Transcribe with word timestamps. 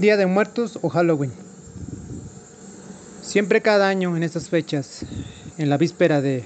Día 0.00 0.16
de 0.16 0.24
Muertos 0.24 0.78
o 0.80 0.88
Halloween. 0.88 1.30
Siempre 3.20 3.60
cada 3.60 3.86
año 3.86 4.16
en 4.16 4.22
estas 4.22 4.48
fechas, 4.48 5.04
en 5.58 5.68
la 5.68 5.76
víspera 5.76 6.22
de 6.22 6.42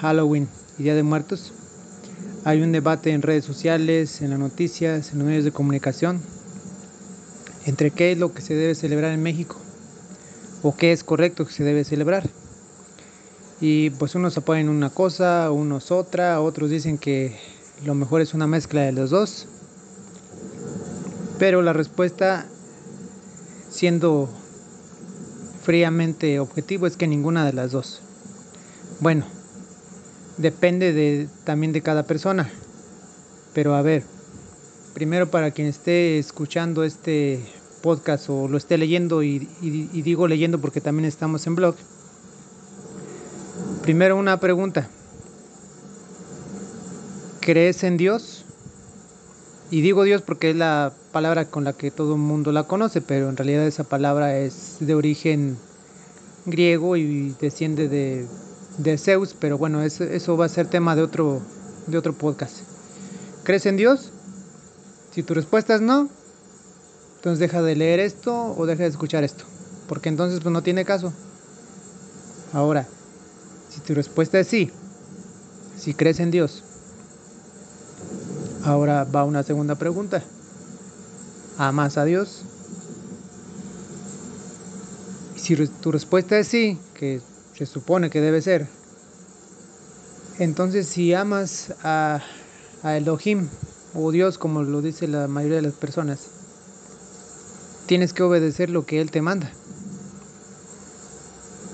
Halloween 0.00 0.48
y 0.78 0.84
Día 0.84 0.94
de 0.94 1.02
Muertos, 1.02 1.52
hay 2.42 2.62
un 2.62 2.72
debate 2.72 3.10
en 3.10 3.20
redes 3.20 3.44
sociales, 3.44 4.22
en 4.22 4.30
las 4.30 4.38
noticias, 4.38 5.12
en 5.12 5.18
los 5.18 5.26
medios 5.26 5.44
de 5.44 5.52
comunicación, 5.52 6.22
entre 7.66 7.90
qué 7.90 8.12
es 8.12 8.18
lo 8.18 8.32
que 8.32 8.40
se 8.40 8.54
debe 8.54 8.74
celebrar 8.74 9.12
en 9.12 9.22
México 9.22 9.60
o 10.62 10.74
qué 10.74 10.92
es 10.92 11.04
correcto 11.04 11.44
que 11.44 11.52
se 11.52 11.64
debe 11.64 11.84
celebrar. 11.84 12.30
Y 13.60 13.90
pues 13.90 14.14
unos 14.14 14.38
apoyan 14.38 14.70
una 14.70 14.88
cosa, 14.88 15.50
unos 15.50 15.90
otra, 15.90 16.40
otros 16.40 16.70
dicen 16.70 16.96
que 16.96 17.38
lo 17.84 17.94
mejor 17.94 18.22
es 18.22 18.32
una 18.32 18.46
mezcla 18.46 18.80
de 18.80 18.92
los 18.92 19.10
dos. 19.10 19.48
Pero 21.38 21.60
la 21.60 21.74
respuesta 21.74 22.46
siendo 23.74 24.28
fríamente 25.62 26.38
objetivo 26.38 26.86
es 26.86 26.96
que 26.96 27.08
ninguna 27.08 27.44
de 27.44 27.52
las 27.52 27.72
dos. 27.72 28.00
Bueno, 29.00 29.26
depende 30.38 30.92
de, 30.92 31.28
también 31.44 31.72
de 31.72 31.82
cada 31.82 32.04
persona. 32.04 32.48
Pero 33.52 33.74
a 33.74 33.82
ver, 33.82 34.04
primero 34.94 35.30
para 35.30 35.50
quien 35.50 35.66
esté 35.66 36.18
escuchando 36.18 36.84
este 36.84 37.40
podcast 37.82 38.30
o 38.30 38.48
lo 38.48 38.56
esté 38.56 38.78
leyendo 38.78 39.22
y, 39.22 39.48
digo 39.60 40.28
leyendo 40.28 40.60
porque 40.60 40.80
también 40.80 41.06
estamos 41.06 41.46
en 41.46 41.56
blog. 41.56 41.74
Primero 43.82 44.16
una 44.16 44.38
pregunta. 44.38 44.88
¿Crees 47.40 47.82
en 47.82 47.96
Dios? 47.96 48.43
Y 49.70 49.80
digo 49.80 50.04
Dios 50.04 50.22
porque 50.22 50.50
es 50.50 50.56
la 50.56 50.92
palabra 51.12 51.46
con 51.46 51.64
la 51.64 51.72
que 51.72 51.90
todo 51.90 52.14
el 52.14 52.20
mundo 52.20 52.52
la 52.52 52.64
conoce, 52.64 53.00
pero 53.00 53.28
en 53.28 53.36
realidad 53.36 53.66
esa 53.66 53.84
palabra 53.84 54.38
es 54.38 54.76
de 54.80 54.94
origen 54.94 55.56
griego 56.46 56.96
y 56.96 57.34
desciende 57.40 57.88
de, 57.88 58.26
de 58.78 58.98
Zeus, 58.98 59.34
pero 59.38 59.58
bueno, 59.58 59.82
eso, 59.82 60.04
eso 60.04 60.36
va 60.36 60.46
a 60.46 60.48
ser 60.48 60.66
tema 60.66 60.96
de 60.96 61.02
otro, 61.02 61.40
de 61.86 61.98
otro 61.98 62.12
podcast. 62.12 62.58
¿Crees 63.42 63.66
en 63.66 63.76
Dios? 63.76 64.10
Si 65.12 65.22
tu 65.22 65.34
respuesta 65.34 65.74
es 65.76 65.80
no, 65.80 66.08
entonces 67.16 67.38
deja 67.38 67.62
de 67.62 67.76
leer 67.76 68.00
esto 68.00 68.54
o 68.56 68.66
deja 68.66 68.82
de 68.82 68.88
escuchar 68.88 69.24
esto, 69.24 69.44
porque 69.88 70.08
entonces 70.08 70.40
pues 70.40 70.52
no 70.52 70.62
tiene 70.62 70.84
caso. 70.84 71.12
Ahora, 72.52 72.86
si 73.70 73.80
tu 73.80 73.94
respuesta 73.94 74.38
es 74.40 74.48
sí, 74.48 74.70
si 75.78 75.94
crees 75.94 76.20
en 76.20 76.30
Dios, 76.30 76.63
Ahora 78.64 79.04
va 79.04 79.24
una 79.24 79.42
segunda 79.42 79.74
pregunta. 79.74 80.22
¿Amas 81.58 81.98
a 81.98 82.04
Dios? 82.06 82.42
Si 85.36 85.54
tu 85.54 85.92
respuesta 85.92 86.38
es 86.38 86.48
sí, 86.48 86.78
que 86.94 87.20
se 87.54 87.66
supone 87.66 88.08
que 88.08 88.22
debe 88.22 88.40
ser, 88.40 88.66
entonces 90.38 90.88
si 90.88 91.12
amas 91.12 91.74
a, 91.82 92.22
a 92.82 92.96
Elohim 92.96 93.48
o 93.94 94.10
Dios 94.10 94.38
como 94.38 94.62
lo 94.62 94.80
dice 94.80 95.06
la 95.08 95.28
mayoría 95.28 95.56
de 95.56 95.62
las 95.62 95.74
personas, 95.74 96.20
tienes 97.84 98.14
que 98.14 98.22
obedecer 98.22 98.70
lo 98.70 98.86
que 98.86 99.02
Él 99.02 99.10
te 99.10 99.20
manda. 99.20 99.52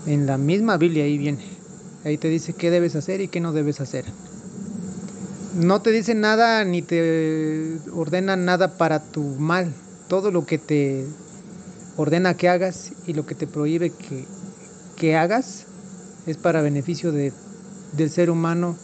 En 0.06 0.26
la 0.26 0.38
misma 0.38 0.76
Biblia 0.76 1.04
ahí 1.04 1.18
viene. 1.18 1.44
Ahí 2.04 2.18
te 2.18 2.28
dice 2.28 2.54
qué 2.54 2.72
debes 2.72 2.96
hacer 2.96 3.20
y 3.20 3.28
qué 3.28 3.40
no 3.40 3.52
debes 3.52 3.80
hacer 3.80 4.06
no 5.54 5.82
te 5.82 5.90
dice 5.90 6.14
nada 6.14 6.64
ni 6.64 6.82
te 6.82 7.78
ordena 7.92 8.36
nada 8.36 8.76
para 8.76 9.02
tu 9.02 9.22
mal. 9.22 9.72
Todo 10.08 10.30
lo 10.30 10.46
que 10.46 10.58
te 10.58 11.06
ordena 11.96 12.36
que 12.36 12.48
hagas 12.48 12.92
y 13.06 13.14
lo 13.14 13.26
que 13.26 13.34
te 13.34 13.46
prohíbe 13.46 13.90
que, 13.90 14.24
que 14.96 15.16
hagas 15.16 15.66
es 16.26 16.36
para 16.36 16.62
beneficio 16.62 17.12
de, 17.12 17.32
del 17.92 18.10
ser 18.10 18.30
humano 18.30 18.76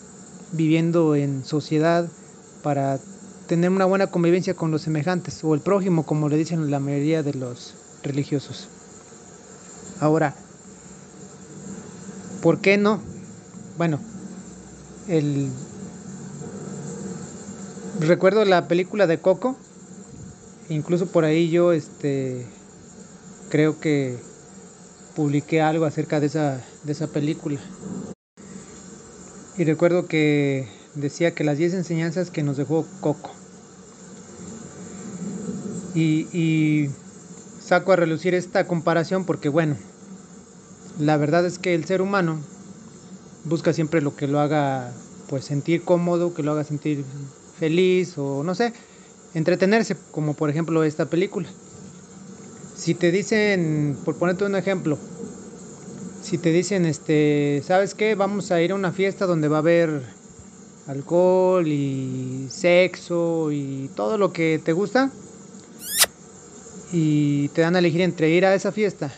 viviendo 0.52 1.14
en 1.14 1.44
sociedad, 1.44 2.08
para 2.62 2.98
tener 3.46 3.70
una 3.70 3.84
buena 3.84 4.08
convivencia 4.08 4.54
con 4.54 4.70
los 4.70 4.82
semejantes 4.82 5.42
o 5.44 5.54
el 5.54 5.60
prójimo, 5.60 6.04
como 6.04 6.28
le 6.28 6.36
dicen 6.36 6.70
la 6.70 6.80
mayoría 6.80 7.22
de 7.22 7.34
los 7.34 7.74
religiosos. 8.02 8.68
Ahora, 10.00 10.34
¿por 12.42 12.60
qué 12.60 12.76
no? 12.76 13.00
Bueno, 13.76 14.00
el 15.08 15.50
recuerdo 18.00 18.44
la 18.44 18.68
película 18.68 19.06
de 19.06 19.18
Coco. 19.18 19.56
Incluso 20.68 21.06
por 21.06 21.24
ahí 21.24 21.50
yo 21.50 21.72
este 21.72 22.46
creo 23.48 23.78
que 23.78 24.18
publiqué 25.14 25.62
algo 25.62 25.84
acerca 25.84 26.20
de 26.20 26.26
esa, 26.26 26.60
de 26.84 26.92
esa 26.92 27.06
película. 27.06 27.58
Y 29.56 29.64
recuerdo 29.64 30.06
que 30.06 30.68
decía 30.94 31.34
que 31.34 31.44
las 31.44 31.58
10 31.58 31.74
enseñanzas 31.74 32.30
que 32.30 32.42
nos 32.42 32.56
dejó 32.56 32.86
Coco. 33.00 33.30
Y, 35.94 36.28
y 36.36 36.90
saco 37.60 37.92
a 37.92 37.96
relucir 37.96 38.34
esta 38.34 38.66
comparación 38.66 39.24
porque 39.24 39.48
bueno, 39.48 39.76
la 40.98 41.16
verdad 41.16 41.46
es 41.46 41.58
que 41.58 41.74
el 41.74 41.86
ser 41.86 42.02
humano 42.02 42.38
busca 43.44 43.72
siempre 43.72 44.02
lo 44.02 44.14
que 44.14 44.26
lo 44.26 44.40
haga 44.40 44.92
pues 45.28 45.44
sentir 45.44 45.82
cómodo, 45.82 46.34
que 46.34 46.42
lo 46.42 46.52
haga 46.52 46.64
sentir 46.64 47.04
feliz 47.58 48.16
o 48.18 48.42
no 48.42 48.54
sé, 48.54 48.72
entretenerse, 49.34 49.96
como 50.12 50.34
por 50.34 50.50
ejemplo 50.50 50.84
esta 50.84 51.06
película. 51.06 51.48
Si 52.76 52.94
te 52.94 53.10
dicen, 53.10 53.96
por 54.04 54.16
ponerte 54.16 54.44
un 54.44 54.54
ejemplo, 54.54 54.98
si 56.22 56.38
te 56.38 56.50
dicen, 56.52 56.86
este, 56.86 57.62
¿sabes 57.66 57.94
qué? 57.94 58.14
Vamos 58.14 58.50
a 58.50 58.60
ir 58.60 58.72
a 58.72 58.74
una 58.74 58.92
fiesta 58.92 59.26
donde 59.26 59.48
va 59.48 59.56
a 59.56 59.60
haber 59.60 60.02
alcohol 60.86 61.66
y 61.66 62.48
sexo 62.50 63.50
y 63.50 63.90
todo 63.96 64.18
lo 64.18 64.32
que 64.32 64.60
te 64.62 64.72
gusta 64.72 65.10
y 66.92 67.48
te 67.48 67.62
dan 67.62 67.74
a 67.74 67.80
elegir 67.80 68.02
entre 68.02 68.30
ir 68.30 68.46
a 68.46 68.54
esa 68.54 68.70
fiesta 68.70 69.12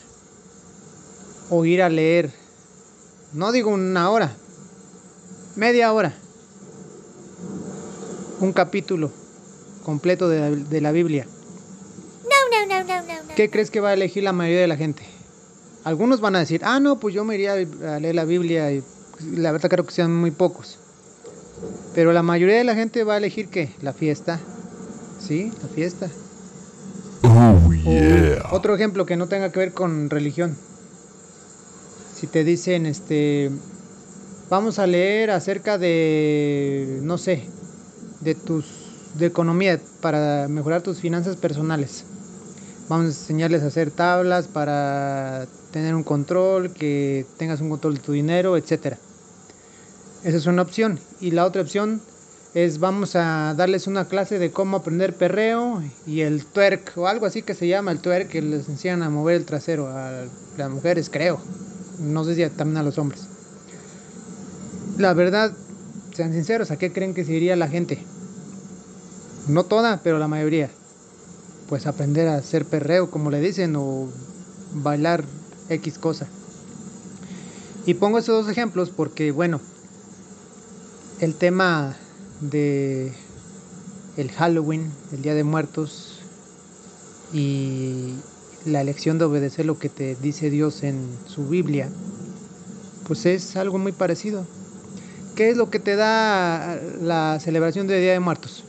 o 1.50 1.64
ir 1.64 1.82
a 1.82 1.88
leer, 1.88 2.30
no 3.32 3.52
digo 3.52 3.70
una 3.70 4.10
hora, 4.10 4.32
media 5.56 5.92
hora 5.92 6.14
un 8.40 8.52
capítulo 8.52 9.10
completo 9.84 10.28
de 10.28 10.80
la, 10.80 10.92
Biblia. 10.92 11.26
No, 12.24 12.66
no, 12.66 12.84
no, 12.84 12.84
no, 12.84 13.02
no. 13.02 13.34
¿Qué 13.34 13.50
crees 13.50 13.70
que 13.70 13.80
va 13.80 13.90
a 13.90 13.94
elegir 13.94 14.22
la 14.22 14.32
mayoría 14.32 14.60
de 14.60 14.68
la 14.68 14.76
gente? 14.76 15.02
Algunos 15.84 16.20
van 16.20 16.36
a 16.36 16.40
decir, 16.40 16.60
ah, 16.64 16.80
no, 16.80 16.98
pues 17.00 17.14
yo 17.14 17.24
me 17.24 17.34
iría 17.34 17.52
a 17.54 17.98
leer 17.98 18.14
la 18.14 18.24
Biblia 18.24 18.70
y 18.72 18.82
la 19.32 19.52
verdad 19.52 19.70
creo 19.70 19.84
que 19.84 19.92
sean 19.92 20.14
muy 20.14 20.30
pocos. 20.30 20.78
Pero 21.94 22.12
la 22.12 22.22
mayoría 22.22 22.56
de 22.56 22.64
la 22.64 22.74
gente 22.74 23.04
va 23.04 23.14
a 23.14 23.16
elegir 23.16 23.48
qué? 23.48 23.70
La 23.80 23.92
fiesta. 23.92 24.38
¿Sí? 25.18 25.50
La 25.62 25.68
fiesta. 25.68 26.08
Oh, 27.22 27.72
yeah. 27.72 28.46
otro 28.52 28.74
ejemplo 28.74 29.06
que 29.06 29.16
no 29.16 29.26
tenga 29.26 29.50
que 29.50 29.58
ver 29.58 29.72
con 29.72 30.10
religión. 30.10 30.56
Si 32.14 32.26
te 32.26 32.44
dicen, 32.44 32.86
este, 32.86 33.50
vamos 34.50 34.78
a 34.78 34.86
leer 34.86 35.30
acerca 35.30 35.78
de, 35.78 37.00
no 37.02 37.18
sé, 37.18 37.48
de 38.20 38.34
tus 38.34 38.88
de 39.14 39.26
economía 39.26 39.80
para 40.00 40.48
mejorar 40.48 40.82
tus 40.82 40.98
finanzas 40.98 41.36
personales. 41.36 42.04
Vamos 42.88 43.06
a 43.06 43.08
enseñarles 43.08 43.62
a 43.62 43.66
hacer 43.66 43.90
tablas 43.90 44.48
para 44.48 45.46
tener 45.72 45.94
un 45.94 46.02
control, 46.02 46.72
que 46.72 47.26
tengas 47.36 47.60
un 47.60 47.68
control 47.68 47.94
de 47.94 48.00
tu 48.00 48.12
dinero, 48.12 48.56
etcétera. 48.56 48.98
Esa 50.24 50.36
es 50.36 50.46
una 50.46 50.62
opción. 50.62 50.98
Y 51.20 51.32
la 51.32 51.44
otra 51.44 51.62
opción 51.62 52.00
es 52.54 52.78
vamos 52.78 53.14
a 53.14 53.54
darles 53.56 53.86
una 53.86 54.06
clase 54.06 54.38
de 54.38 54.50
cómo 54.50 54.78
aprender 54.78 55.14
perreo 55.14 55.82
y 56.06 56.22
el 56.22 56.44
twerk 56.46 56.96
o 56.96 57.06
algo 57.06 57.26
así 57.26 57.42
que 57.42 57.54
se 57.54 57.68
llama 57.68 57.92
el 57.92 58.00
twerk 58.00 58.28
que 58.28 58.40
les 58.40 58.68
enseñan 58.68 59.02
a 59.02 59.10
mover 59.10 59.36
el 59.36 59.44
trasero 59.44 59.88
a 59.88 60.24
las 60.56 60.70
mujeres, 60.70 61.10
creo. 61.10 61.40
No 62.00 62.24
sé 62.24 62.34
si 62.34 62.48
también 62.50 62.78
a 62.78 62.82
los 62.82 62.96
hombres. 62.98 63.28
La 64.96 65.12
verdad, 65.14 65.52
sean 66.18 66.32
sinceros, 66.32 66.72
¿a 66.72 66.76
qué 66.76 66.92
creen 66.92 67.14
que 67.14 67.24
se 67.24 67.32
iría 67.32 67.54
la 67.54 67.68
gente? 67.68 67.96
No 69.46 69.62
toda, 69.62 70.00
pero 70.02 70.18
la 70.18 70.26
mayoría. 70.26 70.68
Pues 71.68 71.86
aprender 71.86 72.26
a 72.26 72.34
hacer 72.34 72.64
perreo, 72.64 73.08
como 73.08 73.30
le 73.30 73.40
dicen, 73.40 73.76
o 73.76 74.08
bailar 74.72 75.24
X 75.68 75.96
cosa. 75.98 76.26
Y 77.86 77.94
pongo 77.94 78.18
esos 78.18 78.44
dos 78.44 78.50
ejemplos 78.50 78.90
porque, 78.90 79.30
bueno, 79.30 79.60
el 81.20 81.36
tema 81.36 81.94
de 82.40 83.12
el 84.16 84.32
Halloween, 84.32 84.90
el 85.12 85.22
Día 85.22 85.34
de 85.34 85.44
Muertos, 85.44 86.18
y 87.32 88.14
la 88.64 88.80
elección 88.80 89.18
de 89.20 89.26
obedecer 89.26 89.66
lo 89.66 89.78
que 89.78 89.88
te 89.88 90.16
dice 90.16 90.50
Dios 90.50 90.82
en 90.82 90.98
su 91.28 91.46
Biblia, 91.46 91.88
pues 93.06 93.24
es 93.24 93.54
algo 93.54 93.78
muy 93.78 93.92
parecido. 93.92 94.44
¿Qué 95.38 95.50
es 95.50 95.56
lo 95.56 95.70
que 95.70 95.78
te 95.78 95.94
da 95.94 96.80
la 97.00 97.38
celebración 97.38 97.86
del 97.86 98.00
Día 98.00 98.10
de 98.10 98.18
Muertos? 98.18 98.64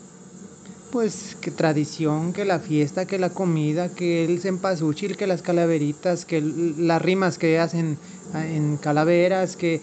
pues 0.92 1.36
que 1.42 1.50
tradición, 1.50 2.31
que 2.31 2.45
la 2.45 2.60
fiesta, 2.60 3.06
que 3.06 3.18
la 3.18 3.31
comida, 3.31 3.89
que 3.89 4.24
el 4.24 4.39
cempasúchil, 4.39 5.18
que 5.18 5.25
las 5.25 5.42
calaveritas, 5.42 6.25
que 6.25 6.42
las 6.42 7.01
rimas 7.01 7.39
que 7.39 7.57
hacen 7.57 7.98
ah, 8.36 8.45
en 8.45 8.77
calaveras, 8.77 9.56
que 9.56 9.81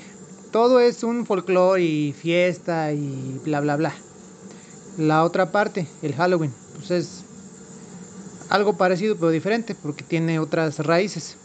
todo 0.52 0.78
es 0.78 1.02
un 1.02 1.26
folclore 1.26 1.82
y 1.82 2.12
fiesta 2.12 2.92
y 2.92 3.40
bla 3.44 3.60
bla 3.60 3.74
bla. 3.74 3.92
La 4.96 5.24
otra 5.24 5.50
parte, 5.50 5.88
el 6.02 6.14
Halloween, 6.14 6.52
pues 6.76 6.92
es 6.92 7.24
algo 8.48 8.76
parecido 8.76 9.16
pero 9.16 9.30
diferente 9.30 9.74
porque 9.74 10.04
tiene 10.04 10.38
otras 10.38 10.78
raíces. 10.78 11.36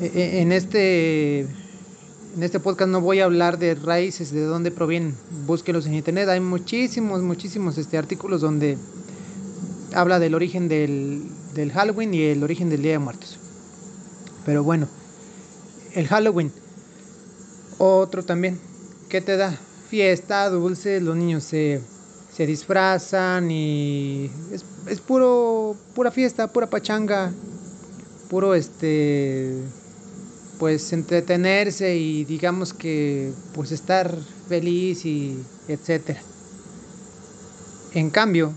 E- 0.00 0.12
e- 0.14 0.40
En 0.42 0.52
este 0.52 1.48
en 2.38 2.44
este 2.44 2.60
podcast 2.60 2.88
no 2.88 3.00
voy 3.00 3.18
a 3.18 3.24
hablar 3.24 3.58
de 3.58 3.74
raíces, 3.74 4.30
de 4.30 4.42
dónde 4.42 4.70
provienen. 4.70 5.12
Búsquelos 5.44 5.86
en 5.86 5.94
internet. 5.94 6.28
Hay 6.28 6.38
muchísimos, 6.38 7.20
muchísimos 7.20 7.76
este, 7.78 7.98
artículos 7.98 8.42
donde 8.42 8.78
habla 9.92 10.20
del 10.20 10.36
origen 10.36 10.68
del, 10.68 11.24
del 11.54 11.72
Halloween 11.72 12.14
y 12.14 12.22
el 12.22 12.44
origen 12.44 12.70
del 12.70 12.82
Día 12.82 12.92
de 12.92 13.00
Muertos. 13.00 13.40
Pero 14.46 14.62
bueno, 14.62 14.86
el 15.96 16.06
Halloween. 16.06 16.52
Otro 17.78 18.22
también. 18.22 18.60
¿Qué 19.08 19.20
te 19.20 19.36
da? 19.36 19.58
Fiesta, 19.88 20.48
dulces, 20.48 21.02
los 21.02 21.16
niños 21.16 21.42
se, 21.42 21.80
se 22.32 22.46
disfrazan 22.46 23.50
y 23.50 24.30
es, 24.52 24.64
es 24.86 25.00
puro, 25.00 25.74
pura 25.92 26.12
fiesta, 26.12 26.52
pura 26.52 26.70
pachanga, 26.70 27.32
puro 28.30 28.54
este 28.54 29.60
pues 30.58 30.92
entretenerse 30.92 31.96
y 31.96 32.24
digamos 32.24 32.74
que 32.74 33.32
pues 33.54 33.72
estar 33.72 34.14
feliz 34.48 35.04
y 35.04 35.38
etcétera. 35.68 36.20
En 37.94 38.10
cambio, 38.10 38.52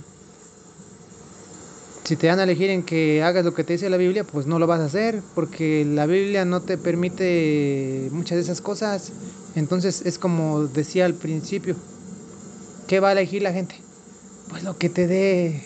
si 2.04 2.16
te 2.16 2.28
dan 2.28 2.40
a 2.40 2.44
elegir 2.44 2.70
en 2.70 2.84
que 2.84 3.24
hagas 3.24 3.46
lo 3.46 3.54
que 3.54 3.64
te 3.64 3.74
dice 3.74 3.90
la 3.90 3.98
Biblia, 3.98 4.24
pues 4.24 4.46
no 4.46 4.60
lo 4.60 4.68
vas 4.68 4.82
a 4.82 4.86
hacer, 4.86 5.22
porque 5.36 5.86
la 5.86 6.06
Biblia 6.06 6.44
no 6.44 6.62
te 6.62 6.78
permite 6.78 8.10
muchas 8.12 8.38
de 8.38 8.44
esas 8.44 8.62
cosas. 8.62 9.12
Entonces 9.56 10.02
es 10.06 10.18
como 10.18 10.66
decía 10.66 11.06
al 11.06 11.14
principio, 11.14 11.76
¿qué 12.88 13.00
va 13.00 13.10
a 13.10 13.12
elegir 13.14 13.42
la 13.42 13.54
gente? 13.54 13.76
Pues 14.50 14.64
lo 14.64 14.78
que 14.78 14.90
te 14.90 15.08
dé, 15.08 15.64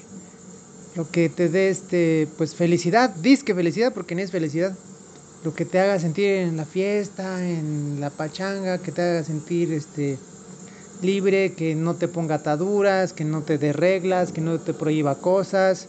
lo 0.95 1.09
que 1.09 1.29
te 1.29 1.49
dé 1.49 1.69
este, 1.69 2.27
pues 2.37 2.53
felicidad, 2.55 3.09
disque 3.15 3.55
felicidad, 3.55 3.93
porque 3.93 4.15
no 4.15 4.21
es 4.21 4.31
felicidad 4.31 4.75
lo 5.45 5.53
que 5.53 5.63
te 5.63 5.80
haga 5.80 6.00
sentir 6.00 6.25
en 6.25 6.57
la 6.57 6.65
fiesta, 6.65 7.47
en 7.47 8.01
la 8.01 8.09
pachanga, 8.09 8.80
que 8.80 8.92
te 8.92 9.03
haga 9.03 9.24
sentir 9.24 9.71
este 9.74 10.18
libre, 11.03 11.53
que 11.53 11.75
no 11.75 11.94
te 11.94 12.07
ponga 12.07 12.36
ataduras, 12.36 13.13
que 13.13 13.25
no 13.25 13.44
te 13.44 13.59
dé 13.59 13.71
reglas, 13.71 14.31
que 14.31 14.42
no 14.42 14.57
te 14.59 14.74
prohíba 14.74 15.13
cosas. 15.13 15.88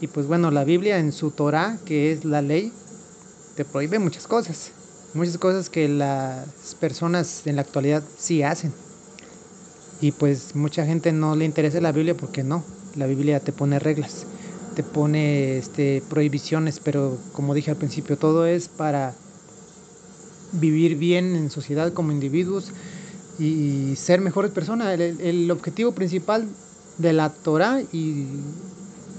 Y 0.00 0.06
pues 0.06 0.28
bueno, 0.28 0.52
la 0.52 0.62
Biblia 0.62 0.98
en 0.98 1.10
su 1.10 1.32
Torah, 1.32 1.78
que 1.84 2.12
es 2.12 2.24
la 2.24 2.42
ley, 2.42 2.72
te 3.56 3.64
prohíbe 3.64 3.98
muchas 3.98 4.28
cosas. 4.28 4.70
Muchas 5.14 5.36
cosas 5.38 5.68
que 5.68 5.88
las 5.88 6.76
personas 6.78 7.44
en 7.46 7.56
la 7.56 7.62
actualidad 7.62 8.04
sí 8.16 8.44
hacen. 8.44 8.72
Y 10.00 10.12
pues 10.12 10.54
mucha 10.54 10.86
gente 10.86 11.10
no 11.10 11.34
le 11.34 11.44
interesa 11.44 11.80
la 11.80 11.90
Biblia 11.90 12.16
porque 12.16 12.44
no, 12.44 12.62
la 12.94 13.06
Biblia 13.06 13.40
te 13.40 13.52
pone 13.52 13.80
reglas 13.80 14.26
te 14.76 14.82
pone 14.82 15.56
este, 15.56 16.02
prohibiciones, 16.10 16.80
pero 16.80 17.16
como 17.32 17.54
dije 17.54 17.70
al 17.70 17.78
principio, 17.78 18.18
todo 18.18 18.44
es 18.44 18.68
para 18.68 19.14
vivir 20.52 20.96
bien 20.96 21.34
en 21.34 21.50
sociedad 21.50 21.94
como 21.94 22.12
individuos 22.12 22.72
y 23.38 23.96
ser 23.96 24.20
mejores 24.20 24.50
personas. 24.50 25.00
El, 25.00 25.50
objetivo 25.50 25.92
principal 25.92 26.46
de 26.98 27.14
la 27.14 27.30
Torah 27.30 27.80
y, 27.90 28.26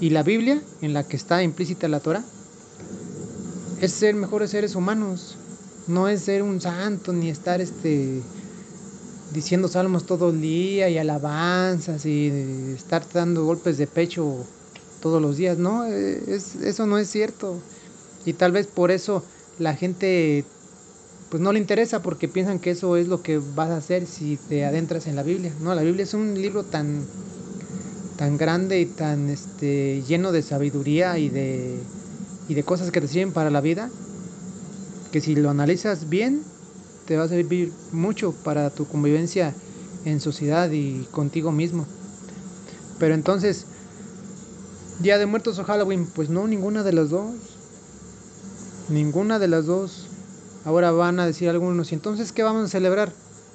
y, 0.00 0.10
la 0.10 0.22
Biblia, 0.22 0.62
en 0.80 0.94
la 0.94 1.02
que 1.02 1.16
está 1.16 1.42
implícita 1.42 1.88
la 1.88 1.98
Torah, 1.98 2.22
es 3.80 3.90
ser 3.90 4.14
mejores 4.14 4.50
seres 4.50 4.76
humanos. 4.76 5.38
No 5.88 6.06
es 6.06 6.20
ser 6.20 6.44
un 6.44 6.60
santo 6.60 7.12
ni 7.12 7.30
estar 7.30 7.60
este, 7.60 8.22
diciendo 9.32 9.66
salmos 9.66 10.06
todo 10.06 10.30
el 10.30 10.40
día 10.40 10.88
y 10.88 10.98
alabanzas 10.98 12.06
y 12.06 12.28
estar 12.76 13.04
dando 13.12 13.44
golpes 13.44 13.76
de 13.76 13.88
pecho 13.88 14.46
todos 15.00 15.20
los 15.20 15.36
días, 15.36 15.58
¿no? 15.58 15.84
Es, 15.84 16.54
eso 16.56 16.86
no 16.86 16.98
es 16.98 17.08
cierto. 17.08 17.56
Y 18.24 18.32
tal 18.32 18.52
vez 18.52 18.66
por 18.66 18.90
eso 18.90 19.22
la 19.58 19.74
gente 19.74 20.44
pues 21.30 21.42
no 21.42 21.52
le 21.52 21.58
interesa 21.58 22.00
porque 22.00 22.26
piensan 22.26 22.58
que 22.58 22.70
eso 22.70 22.96
es 22.96 23.08
lo 23.08 23.22
que 23.22 23.38
vas 23.54 23.70
a 23.70 23.76
hacer 23.76 24.06
si 24.06 24.38
te 24.48 24.64
adentras 24.64 25.06
en 25.06 25.16
la 25.16 25.22
Biblia. 25.22 25.52
No, 25.60 25.74
la 25.74 25.82
Biblia 25.82 26.04
es 26.04 26.14
un 26.14 26.40
libro 26.40 26.64
tan 26.64 27.04
tan 28.16 28.36
grande 28.36 28.80
y 28.80 28.86
tan 28.86 29.28
este 29.28 30.02
lleno 30.08 30.32
de 30.32 30.42
sabiduría 30.42 31.18
y 31.18 31.28
de 31.28 31.76
y 32.48 32.54
de 32.54 32.62
cosas 32.64 32.90
que 32.90 33.00
te 33.00 33.08
sirven 33.08 33.32
para 33.32 33.50
la 33.50 33.60
vida 33.60 33.90
que 35.12 35.20
si 35.20 35.36
lo 35.36 35.50
analizas 35.50 36.08
bien 36.08 36.42
te 37.06 37.16
va 37.16 37.24
a 37.24 37.28
servir 37.28 37.72
mucho 37.92 38.32
para 38.32 38.70
tu 38.70 38.86
convivencia 38.86 39.54
en 40.04 40.20
sociedad 40.20 40.70
y 40.70 41.06
contigo 41.10 41.52
mismo. 41.52 41.86
Pero 42.98 43.14
entonces 43.14 43.64
Día 45.00 45.16
de 45.16 45.26
Muertos 45.26 45.60
o 45.60 45.64
Halloween, 45.64 46.08
pues 46.12 46.28
no, 46.28 46.48
ninguna 46.48 46.82
de 46.82 46.92
las 46.92 47.10
dos. 47.10 47.32
Ninguna 48.88 49.38
de 49.38 49.46
las 49.46 49.64
dos. 49.64 50.08
Ahora 50.64 50.90
van 50.90 51.20
a 51.20 51.26
decir 51.26 51.48
algunos, 51.48 51.92
¿y 51.92 51.94
entonces 51.94 52.32
qué 52.32 52.42
vamos 52.42 52.64
a 52.64 52.68
celebrar? 52.68 53.12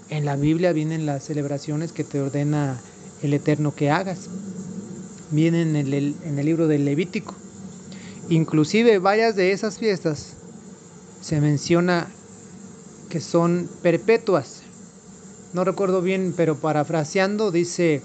En 0.10 0.24
la 0.24 0.38
Biblia 0.38 0.72
vienen 0.72 1.06
las 1.06 1.25
celebraciones 1.25 1.92
que 1.92 2.06
te 2.06 2.22
ordena 2.22 2.80
el 3.22 3.34
Eterno 3.34 3.75
que 3.75 3.92
hagas. 3.92 4.30
Vienen 5.31 5.75
en 5.75 5.94
el, 5.94 6.16
en 6.24 6.40
el 6.40 6.45
libro 6.45 6.69
del 6.69 6.86
Levítico. 6.86 7.36
Inclusive 8.30 9.00
varias 9.00 9.36
de 9.36 9.51
esas 9.51 9.80
fiestas 9.80 10.38
se 11.19 11.42
menciona 11.42 12.07
que 13.10 13.19
son 13.19 13.69
perpetuas. 13.81 14.62
No 15.51 15.66
recuerdo 15.66 16.01
bien, 16.01 16.34
pero 16.38 16.56
parafraseando 16.56 17.51
dice, 17.51 18.01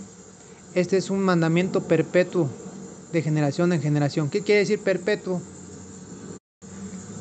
este 0.75 0.97
es 0.97 1.09
un 1.09 1.21
mandamiento 1.21 1.85
perpetuo 1.85 2.49
de 3.13 3.23
generación 3.23 3.73
en 3.73 3.81
generación. 3.81 4.31
¿Qué 4.31 4.43
quiere 4.43 4.61
decir 4.61 4.81
perpetuo? 4.81 5.41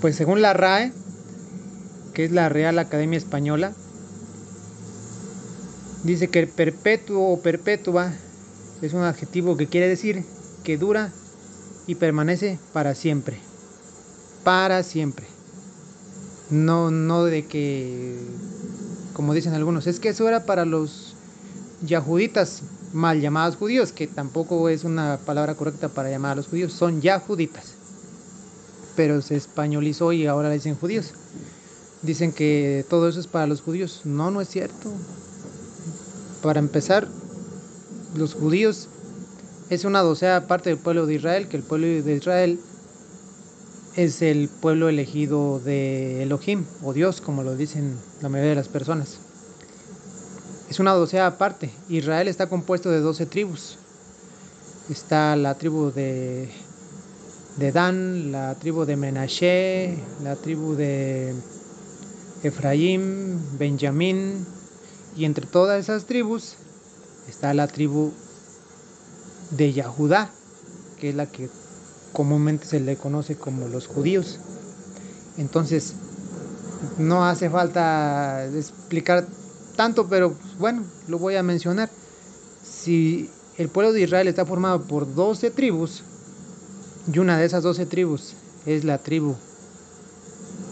Pues 0.01 0.15
según 0.15 0.41
la 0.41 0.53
RAE, 0.53 0.91
que 2.13 2.25
es 2.25 2.31
la 2.31 2.49
Real 2.49 2.77
Academia 2.79 3.17
Española, 3.17 3.73
dice 6.03 6.29
que 6.29 6.39
el 6.39 6.47
perpetuo 6.47 7.31
o 7.31 7.41
perpetua 7.41 8.13
es 8.81 8.93
un 8.93 9.03
adjetivo 9.03 9.57
que 9.57 9.67
quiere 9.67 9.87
decir 9.87 10.23
que 10.63 10.77
dura 10.77 11.11
y 11.87 11.95
permanece 11.95 12.59
para 12.73 12.93
siempre. 12.93 13.37
Para 14.43 14.83
siempre. 14.83 15.25
No, 16.49 16.91
no 16.91 17.25
de 17.25 17.45
que, 17.45 18.17
como 19.13 19.33
dicen 19.33 19.53
algunos, 19.53 19.87
es 19.87 19.99
que 19.99 20.09
eso 20.09 20.27
era 20.27 20.45
para 20.45 20.65
los 20.65 21.15
yahuditas, 21.81 22.61
mal 22.97 23.21
llamados 23.21 23.55
judíos, 23.55 23.93
que 23.93 24.07
tampoco 24.07 24.67
es 24.67 24.83
una 24.83 25.19
palabra 25.25 25.55
correcta 25.55 25.87
para 25.87 26.09
llamar 26.09 26.33
a 26.33 26.35
los 26.35 26.47
judíos, 26.47 26.73
son 26.73 27.01
yahuditas. 27.01 27.75
Pero 28.95 29.21
se 29.21 29.35
españolizó 29.35 30.11
y 30.11 30.25
ahora 30.25 30.49
le 30.49 30.55
dicen 30.55 30.75
judíos. 30.75 31.13
Dicen 32.01 32.33
que 32.33 32.85
todo 32.89 33.07
eso 33.07 33.19
es 33.19 33.27
para 33.27 33.47
los 33.47 33.61
judíos. 33.61 34.01
No, 34.03 34.31
no 34.31 34.41
es 34.41 34.49
cierto. 34.49 34.91
Para 36.41 36.59
empezar, 36.59 37.07
los 38.15 38.33
judíos 38.33 38.89
es 39.69 39.85
una 39.85 40.01
docea 40.01 40.47
parte 40.47 40.71
del 40.71 40.79
pueblo 40.79 41.05
de 41.05 41.15
Israel, 41.15 41.47
que 41.47 41.57
el 41.57 41.63
pueblo 41.63 41.87
de 41.87 42.15
Israel 42.15 42.59
es 43.95 44.21
el 44.21 44.49
pueblo 44.49 44.89
elegido 44.89 45.59
de 45.59 46.23
Elohim, 46.23 46.65
o 46.83 46.93
Dios, 46.93 47.21
como 47.21 47.43
lo 47.43 47.55
dicen 47.55 47.95
la 48.21 48.29
mayoría 48.29 48.51
de 48.51 48.55
las 48.55 48.67
personas. 48.67 49.19
Es 50.69 50.79
una 50.79 50.91
docea 50.91 51.27
aparte. 51.27 51.71
Israel 51.87 52.27
está 52.27 52.47
compuesto 52.47 52.91
de 52.91 52.99
12 52.99 53.25
tribus. 53.25 53.77
Está 54.89 55.35
la 55.35 55.55
tribu 55.55 55.91
de, 55.91 56.49
de 57.57 57.71
Dan, 57.71 58.31
la 58.31 58.55
tribu 58.55 58.85
de 58.85 58.97
Menashe, 58.97 59.97
la 60.23 60.35
tribu 60.35 60.75
de 60.75 61.33
Efraín, 62.43 63.39
Benjamín, 63.57 64.45
y 65.15 65.25
entre 65.25 65.45
todas 65.45 65.79
esas 65.79 66.05
tribus 66.05 66.55
está 67.27 67.53
la 67.53 67.67
tribu 67.67 68.11
de 69.51 69.73
Yahudá, 69.73 70.29
que 70.99 71.09
es 71.09 71.15
la 71.15 71.25
que 71.25 71.49
comúnmente 72.13 72.65
se 72.65 72.79
le 72.79 72.95
conoce 72.97 73.35
como 73.35 73.67
los 73.67 73.87
judíos. 73.87 74.39
Entonces, 75.37 75.93
no 76.97 77.25
hace 77.25 77.49
falta 77.49 78.45
explicar 78.53 79.25
tanto, 79.77 80.07
pero 80.09 80.35
bueno, 80.59 80.83
lo 81.07 81.17
voy 81.17 81.37
a 81.37 81.43
mencionar. 81.43 81.89
Si 82.69 83.29
el 83.57 83.69
pueblo 83.69 83.93
de 83.93 84.01
Israel 84.01 84.27
está 84.27 84.45
formado 84.45 84.81
por 84.81 85.15
12 85.15 85.51
tribus, 85.51 86.03
y 87.11 87.19
una 87.19 87.37
de 87.37 87.45
esas 87.45 87.63
12 87.63 87.85
tribus 87.85 88.33
es 88.65 88.83
la 88.83 88.97
tribu 88.97 89.35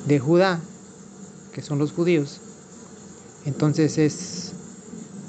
de 0.07 0.19
Judá, 0.19 0.59
que 1.53 1.61
son 1.61 1.79
los 1.79 1.93
judíos, 1.93 2.41
entonces 3.45 3.97
es 3.97 4.51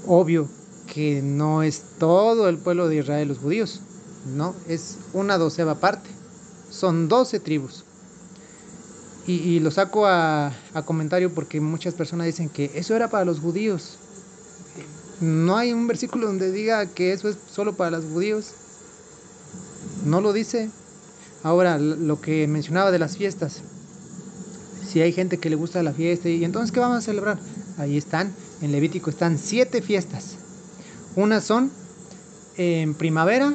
obvio 0.06 0.48
que 0.92 1.22
no 1.22 1.62
es 1.62 1.82
todo 1.98 2.48
el 2.48 2.58
pueblo 2.58 2.88
de 2.88 2.96
Israel 2.96 3.28
los 3.28 3.38
judíos, 3.38 3.80
no, 4.34 4.54
es 4.66 4.96
una 5.12 5.38
doceva 5.38 5.76
parte, 5.76 6.10
son 6.70 7.06
doce 7.08 7.38
tribus. 7.38 7.85
Y, 9.26 9.32
y 9.32 9.60
lo 9.60 9.70
saco 9.70 10.06
a, 10.06 10.52
a 10.72 10.82
comentario 10.84 11.34
porque 11.34 11.60
muchas 11.60 11.94
personas 11.94 12.26
dicen 12.26 12.48
que 12.48 12.70
eso 12.74 12.94
era 12.94 13.08
para 13.08 13.24
los 13.24 13.40
judíos. 13.40 13.98
No 15.20 15.56
hay 15.56 15.72
un 15.72 15.86
versículo 15.86 16.26
donde 16.26 16.52
diga 16.52 16.86
que 16.86 17.12
eso 17.12 17.28
es 17.28 17.36
solo 17.50 17.74
para 17.74 17.90
los 17.90 18.04
judíos. 18.04 18.52
No 20.04 20.20
lo 20.20 20.32
dice. 20.32 20.70
Ahora, 21.42 21.78
lo 21.78 22.20
que 22.20 22.46
mencionaba 22.46 22.90
de 22.90 22.98
las 22.98 23.16
fiestas. 23.16 23.62
Si 24.86 25.00
hay 25.00 25.12
gente 25.12 25.38
que 25.38 25.50
le 25.50 25.56
gusta 25.56 25.82
la 25.82 25.92
fiesta, 25.92 26.28
y 26.28 26.44
entonces, 26.44 26.70
¿qué 26.70 26.80
vamos 26.80 26.98
a 26.98 27.00
celebrar? 27.00 27.38
Ahí 27.78 27.96
están, 27.96 28.32
en 28.62 28.72
Levítico 28.72 29.10
están 29.10 29.38
siete 29.38 29.82
fiestas. 29.82 30.36
Unas 31.16 31.44
son 31.44 31.70
en 32.56 32.94
primavera 32.94 33.54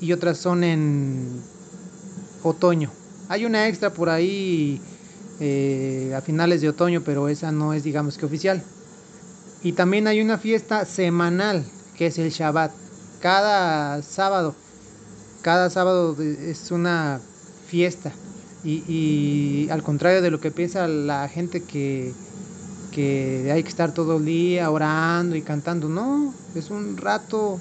y 0.00 0.12
otras 0.12 0.38
son 0.38 0.64
en 0.64 1.40
otoño. 2.42 2.90
Hay 3.28 3.44
una 3.44 3.68
extra 3.68 3.92
por 3.92 4.08
ahí 4.08 4.80
eh, 5.40 6.12
a 6.14 6.20
finales 6.20 6.60
de 6.60 6.68
otoño, 6.68 7.02
pero 7.04 7.28
esa 7.28 7.50
no 7.50 7.72
es, 7.72 7.82
digamos 7.82 8.18
que 8.18 8.26
oficial. 8.26 8.62
Y 9.62 9.72
también 9.72 10.06
hay 10.06 10.20
una 10.20 10.38
fiesta 10.38 10.84
semanal, 10.84 11.64
que 11.96 12.06
es 12.06 12.18
el 12.18 12.30
Shabbat. 12.30 12.72
Cada 13.20 14.02
sábado, 14.02 14.54
cada 15.42 15.70
sábado 15.70 16.16
es 16.20 16.70
una 16.70 17.20
fiesta. 17.66 18.12
Y, 18.64 18.84
y 18.86 19.70
al 19.70 19.82
contrario 19.82 20.20
de 20.20 20.30
lo 20.30 20.40
que 20.40 20.50
piensa 20.50 20.86
la 20.86 21.28
gente 21.28 21.62
que, 21.62 22.12
que 22.90 23.50
hay 23.52 23.62
que 23.62 23.68
estar 23.68 23.94
todo 23.94 24.18
el 24.18 24.24
día 24.24 24.70
orando 24.70 25.36
y 25.36 25.42
cantando, 25.42 25.88
no, 25.88 26.34
es 26.54 26.70
un 26.70 26.96
rato, 26.96 27.58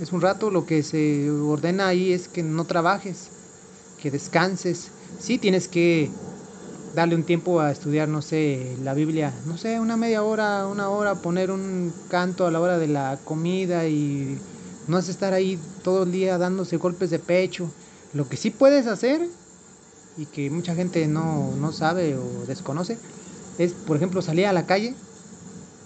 es 0.00 0.12
un 0.12 0.20
rato 0.20 0.50
lo 0.50 0.66
que 0.66 0.82
se 0.82 1.30
ordena 1.30 1.88
ahí 1.88 2.12
es 2.12 2.28
que 2.28 2.42
no 2.42 2.64
trabajes, 2.64 3.30
que 4.00 4.10
descanses. 4.10 4.88
Sí 5.18 5.38
tienes 5.38 5.68
que 5.68 6.10
darle 6.94 7.16
un 7.16 7.24
tiempo 7.24 7.60
a 7.60 7.70
estudiar, 7.70 8.08
no 8.08 8.22
sé, 8.22 8.76
la 8.82 8.94
Biblia, 8.94 9.32
no 9.46 9.58
sé, 9.58 9.80
una 9.80 9.96
media 9.96 10.22
hora, 10.22 10.66
una 10.66 10.88
hora, 10.88 11.14
poner 11.16 11.50
un 11.50 11.92
canto 12.08 12.46
a 12.46 12.50
la 12.50 12.60
hora 12.60 12.78
de 12.78 12.86
la 12.86 13.18
comida 13.24 13.86
y 13.88 14.38
no 14.86 14.98
es 14.98 15.08
estar 15.08 15.32
ahí 15.32 15.58
todo 15.82 16.04
el 16.04 16.12
día 16.12 16.38
dándose 16.38 16.76
golpes 16.76 17.10
de 17.10 17.18
pecho. 17.18 17.68
Lo 18.12 18.28
que 18.28 18.36
sí 18.36 18.50
puedes 18.50 18.86
hacer 18.86 19.26
y 20.16 20.26
que 20.26 20.50
mucha 20.50 20.74
gente 20.74 21.06
no, 21.08 21.52
no 21.56 21.72
sabe 21.72 22.16
o 22.16 22.46
desconoce 22.46 22.96
es, 23.58 23.72
por 23.72 23.96
ejemplo, 23.96 24.22
salir 24.22 24.46
a 24.46 24.52
la 24.52 24.66
calle 24.66 24.94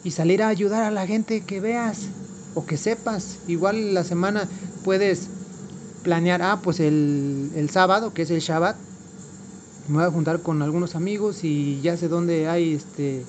y 0.05 0.11
salir 0.11 0.43
a 0.43 0.49
ayudar 0.49 0.83
a 0.83 0.91
la 0.91 1.07
gente 1.07 1.45
que 1.45 1.61
veas 1.61 2.09
o 2.55 2.67
que 2.67 2.77
sepas. 2.77 3.38
Igual 3.47 3.95
la 3.95 4.05
semana 4.05 4.47
puedes 4.85 5.29
planear, 6.03 6.43
ah, 6.43 6.61
pues 6.62 6.81
el, 6.81 7.50
el 7.55 7.71
sábado, 7.71 8.12
que 8.12 8.23
es 8.23 8.31
el 8.31 8.41
Shabbat, 8.41 8.77
me 9.88 9.97
voy 9.97 10.04
a 10.04 10.11
juntar 10.11 10.40
con 10.40 10.62
algunos 10.62 10.95
amigos 10.95 11.45
y 11.45 11.80
ya 11.80 11.97
sé 11.97 12.09
dónde 12.09 12.49
hay 12.49 12.75
este 12.75 13.25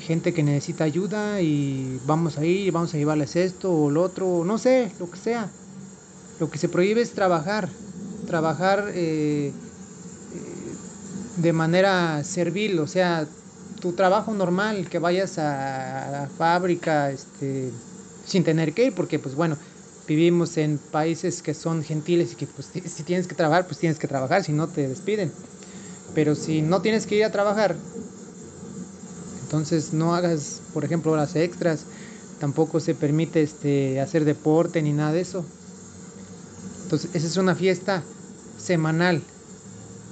gente 0.00 0.32
que 0.32 0.42
necesita 0.42 0.84
ayuda 0.84 1.40
y 1.40 2.00
vamos 2.06 2.38
a 2.38 2.44
ir, 2.44 2.72
vamos 2.72 2.92
a 2.94 2.96
llevarles 2.96 3.36
esto 3.36 3.72
o 3.72 3.90
lo 3.90 4.02
otro, 4.02 4.42
no 4.44 4.58
sé, 4.58 4.90
lo 4.98 5.10
que 5.10 5.18
sea. 5.18 5.48
Lo 6.40 6.50
que 6.50 6.58
se 6.58 6.68
prohíbe 6.68 7.02
es 7.02 7.12
trabajar, 7.12 7.68
trabajar 8.26 8.90
eh, 8.94 9.52
de 11.36 11.52
manera 11.52 12.24
servil, 12.24 12.78
o 12.80 12.86
sea, 12.86 13.26
tu 13.80 13.92
trabajo 13.92 14.32
normal, 14.32 14.88
que 14.88 14.98
vayas 14.98 15.38
a 15.38 16.08
la 16.10 16.28
fábrica 16.36 17.10
este, 17.10 17.70
sin 18.26 18.44
tener 18.44 18.72
que 18.72 18.86
ir, 18.86 18.94
porque 18.94 19.18
pues 19.18 19.34
bueno, 19.34 19.56
vivimos 20.08 20.56
en 20.56 20.78
países 20.78 21.42
que 21.42 21.54
son 21.54 21.82
gentiles 21.84 22.32
y 22.32 22.36
que 22.36 22.46
pues 22.46 22.70
si 22.86 23.02
tienes 23.04 23.28
que 23.28 23.34
trabajar, 23.34 23.66
pues 23.66 23.78
tienes 23.78 23.98
que 23.98 24.08
trabajar, 24.08 24.42
si 24.42 24.52
no 24.52 24.68
te 24.68 24.88
despiden. 24.88 25.30
Pero 26.14 26.34
si 26.34 26.62
no 26.62 26.82
tienes 26.82 27.06
que 27.06 27.16
ir 27.16 27.24
a 27.24 27.32
trabajar, 27.32 27.76
entonces 29.42 29.92
no 29.92 30.14
hagas, 30.14 30.62
por 30.72 30.84
ejemplo, 30.84 31.12
horas 31.12 31.36
extras, 31.36 31.84
tampoco 32.40 32.80
se 32.80 32.94
permite 32.94 33.42
este, 33.42 34.00
hacer 34.00 34.24
deporte 34.24 34.82
ni 34.82 34.92
nada 34.92 35.12
de 35.12 35.20
eso. 35.20 35.44
Entonces, 36.84 37.10
esa 37.14 37.26
es 37.26 37.36
una 37.36 37.54
fiesta 37.54 38.02
semanal. 38.58 39.22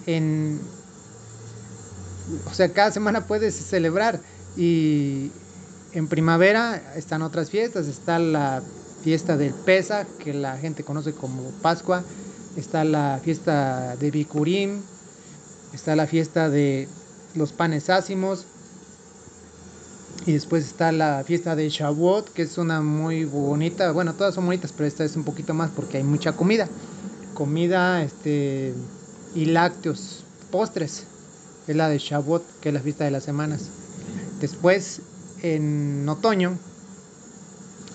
En, 0.06 0.60
o 2.50 2.54
sea, 2.54 2.72
cada 2.72 2.90
semana 2.90 3.26
puedes 3.26 3.54
celebrar. 3.54 4.20
Y 4.56 5.30
en 5.92 6.08
primavera 6.08 6.94
están 6.96 7.22
otras 7.22 7.50
fiestas. 7.50 7.86
Está 7.86 8.18
la 8.18 8.62
fiesta 9.02 9.36
del 9.36 9.52
Pesa, 9.52 10.06
que 10.22 10.32
la 10.32 10.56
gente 10.56 10.84
conoce 10.84 11.12
como 11.12 11.50
Pascua. 11.62 12.02
Está 12.56 12.84
la 12.84 13.20
fiesta 13.22 13.96
de 13.96 14.10
Bikurim, 14.10 14.82
está 15.72 15.96
la 15.96 16.06
fiesta 16.06 16.48
de 16.48 16.88
los 17.34 17.52
panes 17.52 17.90
ácimos 17.90 18.46
y 20.26 20.32
después 20.32 20.64
está 20.64 20.92
la 20.92 21.24
fiesta 21.24 21.56
de 21.56 21.68
Shavuot, 21.68 22.32
que 22.32 22.42
es 22.42 22.58
una 22.58 22.80
muy 22.80 23.24
bonita, 23.24 23.92
bueno, 23.92 24.14
todas 24.14 24.34
son 24.34 24.46
bonitas, 24.46 24.72
pero 24.72 24.86
esta 24.86 25.04
es 25.04 25.16
un 25.16 25.24
poquito 25.24 25.54
más 25.54 25.70
porque 25.70 25.98
hay 25.98 26.04
mucha 26.04 26.32
comida, 26.32 26.68
comida 27.34 28.02
este 28.02 28.74
y 29.34 29.46
lácteos, 29.46 30.24
postres, 30.50 31.04
es 31.66 31.76
la 31.76 31.88
de 31.88 31.98
Shavuot, 31.98 32.42
que 32.60 32.70
es 32.70 32.74
la 32.74 32.80
fiesta 32.80 33.04
de 33.04 33.12
las 33.12 33.24
semanas. 33.24 33.68
Después 34.40 35.02
en 35.42 36.08
otoño 36.08 36.58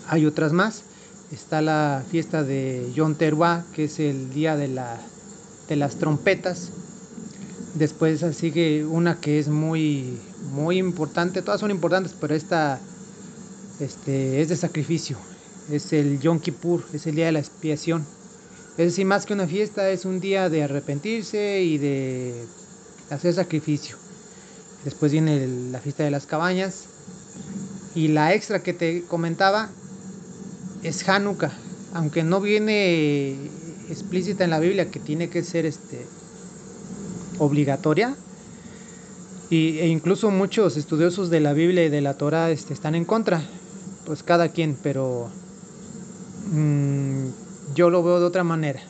hay 0.08 0.26
otras 0.26 0.54
más. 0.54 0.84
Está 1.32 1.62
la 1.62 2.04
fiesta 2.10 2.44
de 2.44 2.92
Yom 2.96 3.16
Teruah, 3.16 3.64
que 3.74 3.86
es 3.86 4.00
el 4.00 4.32
día 4.34 4.56
de, 4.56 4.68
la, 4.68 4.98
de 5.68 5.76
las 5.76 5.96
trompetas, 5.96 6.70
Después 7.76 8.24
sigue 8.38 8.86
una 8.86 9.20
que 9.20 9.38
es 9.38 9.50
muy, 9.50 10.18
muy 10.54 10.78
importante, 10.78 11.42
todas 11.42 11.60
son 11.60 11.72
importantes, 11.72 12.16
pero 12.20 12.34
esta 12.34 12.80
este, 13.82 14.42
es 14.42 14.48
de 14.48 14.56
sacrificio. 14.56 15.18
Es 15.70 15.92
el 15.92 16.20
Yom 16.22 16.40
Kippur, 16.40 16.86
es 16.94 17.06
el 17.06 17.16
día 17.16 17.26
de 17.26 17.34
la 17.34 17.40
expiación. 17.40 18.06
Es 18.78 18.88
decir, 18.88 19.06
más 19.06 19.26
que 19.26 19.34
una 19.34 19.48
fiesta, 19.48 19.90
es 19.90 20.06
un 20.06 20.22
día 20.22 20.50
de 20.50 20.64
arrepentirse 20.64 21.64
y 21.64 21.78
de 21.78 22.46
hacer 23.10 23.34
sacrificio. 23.34 23.98
Después 24.86 25.12
viene 25.12 25.46
la 25.72 25.80
fiesta 25.80 26.04
de 26.04 26.12
las 26.12 26.26
cabañas. 26.26 26.86
Y 27.94 28.10
la 28.10 28.34
extra 28.34 28.62
que 28.62 28.74
te 28.74 29.04
comentaba 29.04 29.70
es 30.84 31.08
Hanukkah. 31.08 31.52
Aunque 31.94 32.24
no 32.24 32.40
viene 32.40 33.36
explícita 33.90 34.44
en 34.44 34.50
la 34.50 34.60
Biblia 34.60 34.92
que 34.92 35.00
tiene 35.00 35.30
que 35.30 35.44
ser 35.44 35.66
este 35.66 36.06
obligatoria. 37.40 38.16
Y, 39.50 39.80
e 39.80 39.88
incluso 39.88 40.32
muchos 40.32 40.76
estudiosos 40.76 41.30
de 41.30 41.40
la 41.40 41.54
Biblia 41.54 41.86
y 41.86 41.90
de 41.90 42.02
la 42.02 42.16
Torah 42.16 42.52
este, 42.52 42.74
están 42.74 42.96
en 42.96 43.06
contra. 43.06 43.44
Pues 44.06 44.24
cada 44.24 44.50
quien, 44.50 44.78
pero 44.82 45.30
mmm, 46.52 47.28
yo 47.76 47.90
lo 47.90 48.04
veo 48.04 48.20
de 48.20 48.26
otra 48.26 48.44
manera. 48.44 48.82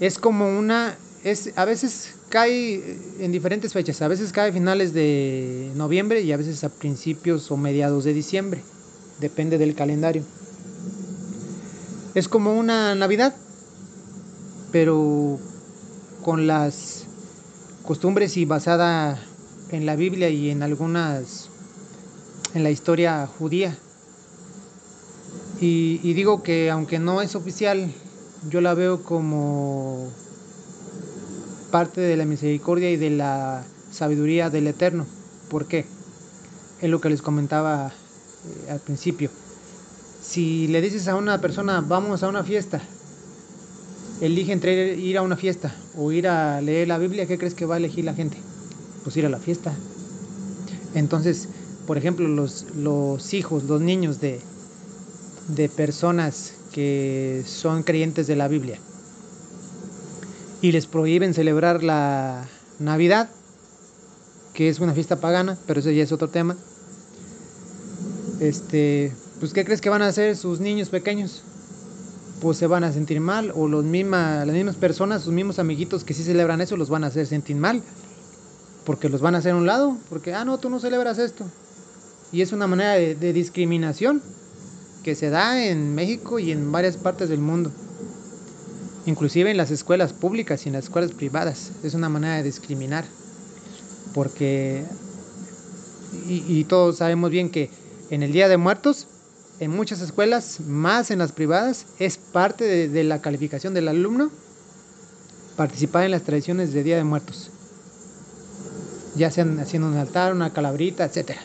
Es 0.00 0.18
como 0.18 0.58
una, 0.58 0.96
es, 1.24 1.52
a 1.56 1.64
veces 1.64 2.14
cae 2.28 2.98
en 3.20 3.30
diferentes 3.30 3.72
fechas, 3.72 4.00
a 4.02 4.08
veces 4.08 4.32
cae 4.32 4.50
a 4.50 4.52
finales 4.52 4.94
de 4.94 5.70
noviembre 5.76 6.22
y 6.22 6.32
a 6.32 6.36
veces 6.36 6.64
a 6.64 6.70
principios 6.70 7.50
o 7.50 7.56
mediados 7.56 8.04
de 8.04 8.14
diciembre, 8.14 8.62
depende 9.20 9.58
del 9.58 9.74
calendario. 9.74 10.22
Es 12.14 12.28
como 12.28 12.54
una 12.58 12.94
Navidad, 12.94 13.34
pero 14.72 15.38
con 16.22 16.46
las 16.46 17.01
costumbres 17.82 18.36
y 18.36 18.44
basada 18.44 19.18
en 19.70 19.86
la 19.86 19.96
Biblia 19.96 20.28
y 20.28 20.50
en 20.50 20.62
algunas, 20.62 21.48
en 22.54 22.62
la 22.62 22.70
historia 22.70 23.26
judía. 23.26 23.76
Y, 25.60 26.00
y, 26.02 26.14
digo 26.14 26.42
que 26.42 26.70
aunque 26.70 26.98
no 26.98 27.22
es 27.22 27.34
oficial, 27.36 27.92
yo 28.50 28.60
la 28.60 28.74
veo 28.74 29.02
como 29.02 30.08
parte 31.70 32.00
de 32.00 32.16
la 32.16 32.24
misericordia 32.24 32.90
y 32.90 32.96
de 32.96 33.10
la 33.10 33.64
sabiduría 33.90 34.50
del 34.50 34.66
Eterno. 34.66 35.06
¿Por 35.48 35.66
qué? 35.66 35.86
Es 36.80 36.90
lo 36.90 37.00
que 37.00 37.10
les 37.10 37.22
comentaba 37.22 37.88
eh, 37.88 38.70
al 38.70 38.80
principio. 38.80 39.30
Si 40.20 40.68
le 40.68 40.80
dices 40.80 41.08
a 41.08 41.16
una 41.16 41.40
persona, 41.40 41.80
vamos 41.80 42.22
a 42.22 42.28
una 42.28 42.44
fiesta, 42.44 42.80
elige 44.22 44.52
entre 44.52 44.94
ir 44.94 45.18
a 45.18 45.22
una 45.22 45.36
fiesta 45.36 45.74
o 45.96 46.12
ir 46.12 46.28
a 46.28 46.60
leer 46.60 46.86
la 46.86 46.96
Biblia, 46.96 47.26
¿qué 47.26 47.38
crees 47.38 47.54
que 47.54 47.66
va 47.66 47.74
a 47.74 47.78
elegir 47.78 48.04
la 48.04 48.14
gente? 48.14 48.36
Pues 49.02 49.16
ir 49.16 49.26
a 49.26 49.28
la 49.28 49.40
fiesta. 49.40 49.74
Entonces, 50.94 51.48
por 51.88 51.98
ejemplo, 51.98 52.28
los, 52.28 53.34
hijos, 53.34 53.64
los 53.64 53.80
niños 53.80 54.20
de, 54.20 54.40
de 55.48 55.68
personas 55.68 56.54
que 56.72 57.42
son 57.46 57.82
creyentes 57.82 58.28
de 58.28 58.36
la 58.36 58.46
Biblia 58.46 58.78
y 60.60 60.70
les 60.70 60.86
prohíben 60.86 61.34
celebrar 61.34 61.82
la 61.82 62.46
Navidad, 62.78 63.28
que 64.54 64.68
es 64.68 64.78
una 64.78 64.94
fiesta 64.94 65.16
pagana, 65.16 65.58
pero 65.66 65.80
eso 65.80 65.90
ya 65.90 66.04
es 66.04 66.12
otro 66.12 66.28
tema. 66.28 66.56
Este, 68.38 69.12
pues 69.40 69.52
¿qué 69.52 69.64
crees 69.64 69.80
que 69.80 69.90
van 69.90 70.02
a 70.02 70.06
hacer 70.06 70.36
sus 70.36 70.60
niños 70.60 70.90
pequeños? 70.90 71.42
Pues 72.42 72.58
se 72.58 72.66
van 72.66 72.82
a 72.82 72.92
sentir 72.92 73.20
mal 73.20 73.52
o 73.54 73.68
los 73.68 73.84
misma, 73.84 74.44
las 74.44 74.56
mismas 74.56 74.74
personas, 74.74 75.22
sus 75.22 75.32
mismos 75.32 75.60
amiguitos 75.60 76.02
que 76.02 76.12
sí 76.12 76.24
celebran 76.24 76.60
eso 76.60 76.76
los 76.76 76.90
van 76.90 77.04
a 77.04 77.06
hacer 77.06 77.24
sentir 77.24 77.54
mal. 77.54 77.84
Porque 78.84 79.08
los 79.08 79.20
van 79.20 79.36
a 79.36 79.38
hacer 79.38 79.52
a 79.52 79.56
un 79.56 79.64
lado, 79.64 79.96
porque, 80.10 80.34
ah, 80.34 80.44
no, 80.44 80.58
tú 80.58 80.68
no 80.68 80.80
celebras 80.80 81.18
esto. 81.18 81.44
Y 82.32 82.42
es 82.42 82.50
una 82.50 82.66
manera 82.66 82.94
de, 82.94 83.32
discriminación 83.32 84.20
que 85.04 85.14
se 85.14 85.30
da 85.30 85.64
en 85.64 85.94
México 85.94 86.40
y 86.40 86.50
en 86.50 86.72
varias 86.72 86.96
partes 86.96 87.28
del 87.28 87.38
mundo. 87.38 87.70
Inclusive 89.06 89.52
en 89.52 89.56
las 89.56 89.70
escuelas 89.70 90.12
públicas 90.12 90.66
y 90.66 90.68
en 90.68 90.72
las 90.72 90.84
escuelas 90.84 91.12
privadas. 91.12 91.70
Es 91.84 91.94
una 91.94 92.08
manera 92.08 92.34
de 92.38 92.42
discriminar. 92.42 93.04
Porque, 94.14 94.84
y 96.26 96.64
todos 96.64 96.96
sabemos 96.96 97.30
bien 97.30 97.50
que 97.50 97.70
en 98.10 98.24
el 98.24 98.32
Día 98.32 98.48
de 98.48 98.56
Muertos, 98.56 99.06
en 99.62 99.70
muchas 99.70 100.00
escuelas, 100.00 100.58
más 100.66 101.12
en 101.12 101.20
las 101.20 101.30
privadas, 101.30 101.86
es 102.00 102.16
parte 102.16 102.88
de, 102.88 103.04
la 103.04 103.22
calificación 103.22 103.74
del 103.74 103.86
alumno 103.86 104.32
participar 105.54 106.02
en 106.02 106.10
las 106.10 106.22
tradiciones 106.22 106.72
de 106.72 106.82
Día 106.82 106.96
de 106.96 107.04
Muertos. 107.04 107.48
Ya 109.14 109.30
sean 109.30 109.60
haciendo 109.60 109.86
un 109.86 109.96
altar, 109.96 110.34
una 110.34 110.52
calabrita, 110.52 111.04
etcétera. 111.04 111.42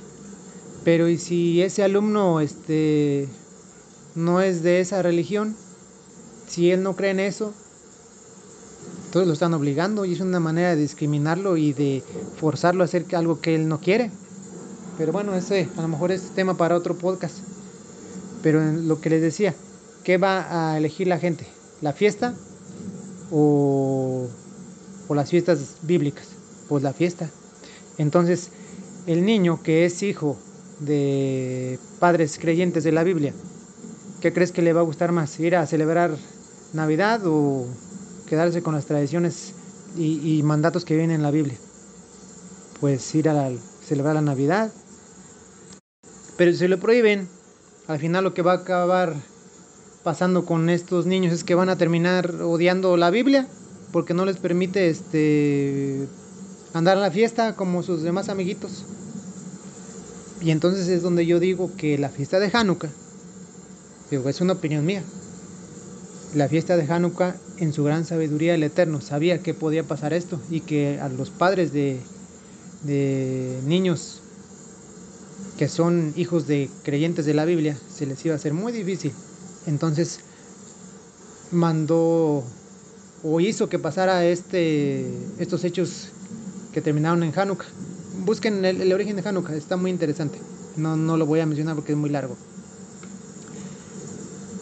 Pero 0.83 1.09
y 1.09 1.19
si 1.19 1.61
ese 1.61 1.83
alumno 1.83 2.39
este, 2.41 3.29
no 4.15 4.41
es 4.41 4.63
de 4.63 4.79
esa 4.79 5.03
religión, 5.03 5.55
si 6.47 6.71
él 6.71 6.81
no 6.81 6.95
cree 6.95 7.11
en 7.11 7.19
eso, 7.19 7.53
todos 9.11 9.27
lo 9.27 9.33
están 9.33 9.53
obligando 9.53 10.05
y 10.05 10.13
es 10.13 10.21
una 10.21 10.39
manera 10.39 10.69
de 10.69 10.81
discriminarlo 10.81 11.55
y 11.55 11.71
de 11.73 12.03
forzarlo 12.39 12.81
a 12.81 12.85
hacer 12.85 13.05
algo 13.13 13.41
que 13.41 13.53
él 13.53 13.67
no 13.67 13.79
quiere. 13.79 14.09
Pero 14.97 15.11
bueno, 15.11 15.35
ese 15.35 15.69
a 15.77 15.83
lo 15.83 15.87
mejor 15.87 16.11
es 16.11 16.31
tema 16.31 16.57
para 16.57 16.75
otro 16.75 16.95
podcast. 16.95 17.56
Pero 18.47 18.61
en 18.61 18.87
lo 18.87 19.01
que 19.01 19.09
les 19.09 19.21
decía, 19.21 19.53
¿qué 20.05 20.17
va 20.17 20.71
a 20.71 20.77
elegir 20.77 21.05
la 21.05 21.19
gente? 21.19 21.45
¿La 21.81 21.91
fiesta 21.91 22.33
o, 23.29 24.25
las 25.09 25.29
fiestas 25.29 25.79
bíblicas? 25.81 26.29
Pues 26.69 26.81
la 26.81 26.93
fiesta. 26.93 27.29
Entonces, 27.97 28.51
el 29.05 29.25
niño 29.25 29.61
que 29.63 29.83
es 29.83 30.01
hijo 30.01 30.37
de 30.79 31.77
padres 31.99 32.39
creyentes 32.39 32.85
de 32.85 32.93
la 32.93 33.03
Biblia, 33.03 33.33
¿qué 34.21 34.31
crees 34.31 34.53
que 34.53 34.61
le 34.61 34.71
va 34.71 34.79
a 34.79 34.85
gustar 34.85 35.11
más? 35.11 35.37
¿Ir 35.41 35.57
a 35.57 35.67
celebrar 35.67 36.11
Navidad 36.71 37.19
o 37.25 37.65
quedarse 38.29 38.61
con 38.61 38.75
las 38.75 38.85
tradiciones 38.85 39.51
y, 39.97 40.41
mandatos 40.43 40.85
que 40.85 40.95
vienen 40.95 41.17
en 41.17 41.23
la 41.23 41.31
Biblia? 41.31 41.57
Pues 42.79 43.13
ir 43.13 43.27
a 43.27 43.33
la- 43.33 43.51
celebrar 43.85 44.15
la 44.15 44.21
Navidad. 44.21 44.71
Pero 46.37 46.53
si 46.53 46.69
lo 46.69 46.79
prohíben, 46.79 47.27
al 47.87 47.99
final 47.99 48.23
lo 48.23 48.33
que 48.33 48.41
va 48.41 48.53
a 48.53 48.57
acabar 48.57 49.15
pasando 50.03 50.45
con 50.45 50.69
estos 50.69 51.05
niños 51.05 51.33
es 51.33 51.43
que 51.43 51.55
van 51.55 51.69
a 51.69 51.77
terminar 51.77 52.41
odiando 52.41 52.97
la 52.97 53.09
Biblia 53.09 53.47
porque 53.91 54.13
no 54.13 54.25
les 54.25 54.37
permite 54.37 54.89
este 54.89 56.07
andar 56.73 56.97
a 56.97 57.01
la 57.01 57.11
fiesta 57.11 57.55
como 57.55 57.83
sus 57.83 58.03
demás 58.03 58.29
amiguitos. 58.29 58.83
Y 60.41 60.51
entonces 60.51 60.87
es 60.87 61.01
donde 61.01 61.25
yo 61.25 61.39
digo 61.39 61.71
que 61.77 61.97
la 61.97 62.09
fiesta 62.09 62.39
de 62.39 62.51
Hanukkah, 62.53 62.89
digo, 64.11 64.29
es 64.29 64.41
una 64.41 64.53
opinión 64.53 64.85
mía. 64.85 65.01
La 66.35 66.47
fiesta 66.49 66.77
de 66.77 66.91
Hanukkah, 66.91 67.35
en 67.57 67.73
su 67.73 67.83
gran 67.83 68.05
sabiduría 68.05 68.51
del 68.51 68.63
Eterno, 68.63 69.01
sabía 69.01 69.39
que 69.41 69.53
podía 69.53 69.83
pasar 69.83 70.13
esto 70.13 70.39
y 70.49 70.59
que 70.59 70.99
a 70.99 71.09
los 71.09 71.31
padres 71.31 71.71
de 71.73 71.99
niños 73.65 74.21
que 75.57 75.67
son 75.67 76.13
hijos 76.15 76.47
de 76.47 76.69
creyentes 76.83 77.25
de 77.25 77.33
la 77.33 77.45
Biblia 77.45 77.75
se 77.89 78.05
les 78.05 78.23
iba 78.25 78.33
a 78.33 78.37
hacer 78.37 78.53
muy 78.53 78.71
difícil. 78.71 79.11
Entonces 79.65 80.19
mandó 81.51 82.43
o 83.23 83.39
hizo 83.39 83.67
que 83.67 83.79
pasara 83.79 84.25
este, 84.25 85.07
estos 85.39 85.63
hechos 85.63 86.09
que 86.71 86.81
terminaron 86.81 87.23
en 87.23 87.37
Hanukkah. 87.37 87.65
Busquen 88.25 88.63
el, 88.63 88.93
origen 88.93 89.15
de 89.15 89.27
Hanukkah, 89.27 89.55
está 89.55 89.77
muy 89.77 89.91
interesante. 89.91 90.39
No, 90.75 90.95
no 90.95 91.17
lo 91.17 91.25
voy 91.25 91.39
a 91.39 91.45
mencionar 91.45 91.75
porque 91.75 91.93
es 91.93 91.97
muy 91.97 92.09
largo. 92.09 92.37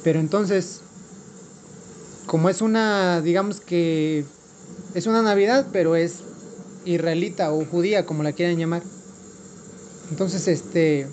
Pero 0.03 0.19
entonces, 0.19 0.81
como 2.25 2.49
es 2.49 2.61
una, 2.61 3.21
digamos 3.21 3.59
que 3.59 4.23
es 4.93 5.07
una 5.07 5.21
Navidad, 5.21 5.67
pero 5.73 5.95
es 5.95 6.19
israelita 6.85 7.51
o 7.51 7.65
judía, 7.65 8.05
como 8.05 8.23
la 8.23 8.31
quieran 8.31 8.57
llamar. 8.57 8.83
Entonces, 10.09 10.47
este, 10.47 11.07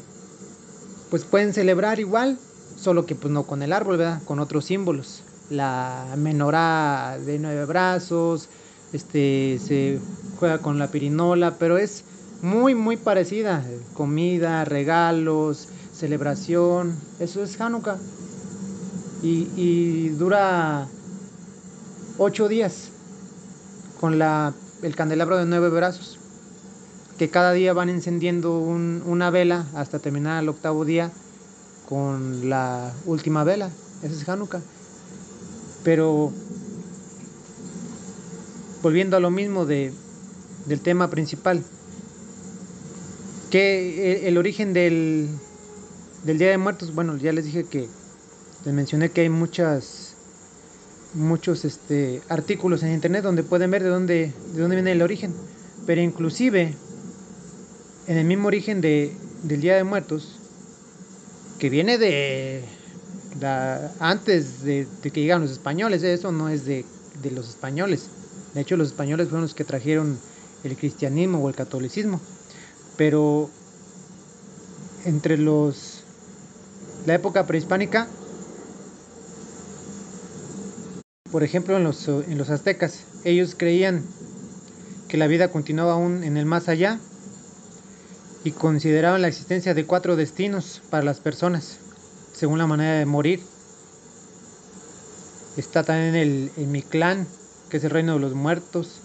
pues 1.10 1.24
pueden 1.24 1.52
celebrar 1.52 2.00
igual, 2.00 2.38
solo 2.76 3.06
que 3.06 3.14
pues 3.14 3.32
no 3.32 3.44
con 3.44 3.62
el 3.62 3.72
árbol, 3.72 3.96
¿verdad? 3.96 4.22
Con 4.24 4.38
otros 4.38 4.66
símbolos. 4.66 5.22
La 5.50 6.06
menorá 6.16 7.18
de 7.24 7.38
nueve 7.38 7.64
brazos, 7.64 8.48
este, 8.92 9.58
se 9.64 9.98
juega 10.38 10.58
con 10.58 10.78
la 10.78 10.88
pirinola, 10.88 11.56
pero 11.58 11.78
es 11.78 12.04
muy, 12.42 12.74
muy 12.74 12.96
parecida. 12.96 13.64
Comida, 13.94 14.64
regalos, 14.64 15.68
celebración, 15.94 16.96
eso 17.20 17.42
es 17.42 17.60
Hanukkah. 17.60 17.96
Y, 19.22 19.48
y 19.56 20.08
dura 20.10 20.88
ocho 22.18 22.48
días 22.48 22.88
con 24.00 24.18
la, 24.18 24.52
el 24.82 24.96
candelabro 24.96 25.38
de 25.38 25.46
nueve 25.46 25.68
brazos, 25.68 26.18
que 27.22 27.28
cada 27.28 27.52
día 27.52 27.72
van 27.72 27.88
encendiendo 27.88 28.58
un- 28.58 29.00
una 29.06 29.30
vela 29.30 29.64
hasta 29.76 30.00
terminar 30.00 30.42
el 30.42 30.48
octavo 30.48 30.84
día 30.84 31.12
con 31.88 32.48
la 32.50 32.92
última 33.06 33.44
vela. 33.44 33.70
Ese 34.02 34.14
es 34.16 34.28
Hanukkah. 34.28 34.60
Pero 35.84 36.32
volviendo 38.82 39.16
a 39.16 39.20
lo 39.20 39.30
mismo 39.30 39.66
de, 39.66 39.92
del 40.66 40.80
tema 40.80 41.10
principal, 41.10 41.62
que 43.52 44.18
el, 44.18 44.24
el 44.24 44.36
origen 44.36 44.72
del, 44.72 45.28
del 46.24 46.38
Día 46.38 46.50
de 46.50 46.58
Muertos, 46.58 46.92
bueno, 46.92 47.16
ya 47.18 47.30
les 47.30 47.44
dije 47.44 47.62
que 47.62 47.86
les 48.64 48.74
mencioné 48.74 49.12
que 49.12 49.20
hay 49.20 49.28
muchas 49.28 50.14
muchos 51.14 51.64
este, 51.64 52.20
artículos 52.28 52.82
en 52.82 52.90
internet 52.90 53.22
donde 53.22 53.44
pueden 53.44 53.70
ver 53.70 53.84
de 53.84 53.90
dónde, 53.90 54.32
de 54.54 54.60
dónde 54.60 54.74
viene 54.74 54.90
el 54.90 55.02
origen. 55.02 55.32
Pero 55.86 56.00
inclusive 56.00 56.74
en 58.06 58.18
el 58.18 58.24
mismo 58.24 58.48
origen 58.48 58.80
de, 58.80 59.14
del 59.42 59.60
Día 59.60 59.76
de 59.76 59.84
Muertos, 59.84 60.38
que 61.58 61.70
viene 61.70 61.98
de, 61.98 62.64
antes 64.00 64.64
de, 64.64 64.86
que 65.02 65.20
llegaron 65.20 65.42
los 65.42 65.52
españoles, 65.52 66.02
eso 66.02 66.32
no 66.32 66.48
es 66.48 66.64
de, 66.64 66.84
de 67.22 67.30
los 67.30 67.48
españoles. 67.48 68.08
De 68.54 68.60
hecho, 68.60 68.76
los 68.76 68.88
españoles 68.88 69.28
fueron 69.28 69.42
los 69.42 69.54
que 69.54 69.64
trajeron 69.64 70.18
el 70.64 70.76
cristianismo 70.76 71.38
o 71.38 71.48
el 71.48 71.54
catolicismo. 71.54 72.20
Pero 72.96 73.50
entre 75.04 75.38
los 75.38 76.02
la 77.06 77.14
época 77.14 77.46
prehispánica, 77.46 78.06
por 81.32 81.42
ejemplo, 81.42 81.76
en 81.76 81.84
los, 81.84 82.06
en 82.06 82.38
los 82.38 82.50
aztecas, 82.50 83.00
ellos 83.24 83.54
creían 83.56 84.04
que 85.08 85.16
la 85.16 85.26
vida 85.26 85.50
continuaba 85.50 85.94
aún 85.94 86.22
en 86.22 86.36
el 86.36 86.46
más 86.46 86.68
allá 86.68 87.00
y 88.44 88.52
consideraban 88.52 89.22
la 89.22 89.28
existencia 89.28 89.74
de 89.74 89.86
cuatro 89.86 90.16
destinos 90.16 90.82
para 90.90 91.04
las 91.04 91.20
personas, 91.20 91.78
según 92.34 92.58
la 92.58 92.66
manera 92.66 92.98
de 92.98 93.06
morir. 93.06 93.40
Está 95.56 95.84
también 95.84 96.14
el, 96.14 96.50
el 96.56 96.66
Mictlán, 96.66 97.26
que 97.68 97.76
es 97.76 97.84
el 97.84 97.90
reino 97.90 98.14
de 98.14 98.20
los 98.20 98.34
muertos. 98.34 99.00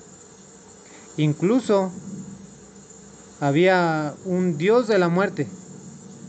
Incluso 1.18 1.92
había 3.40 4.16
un 4.26 4.58
dios 4.58 4.88
de 4.88 4.98
la 4.98 5.10
muerte, 5.10 5.48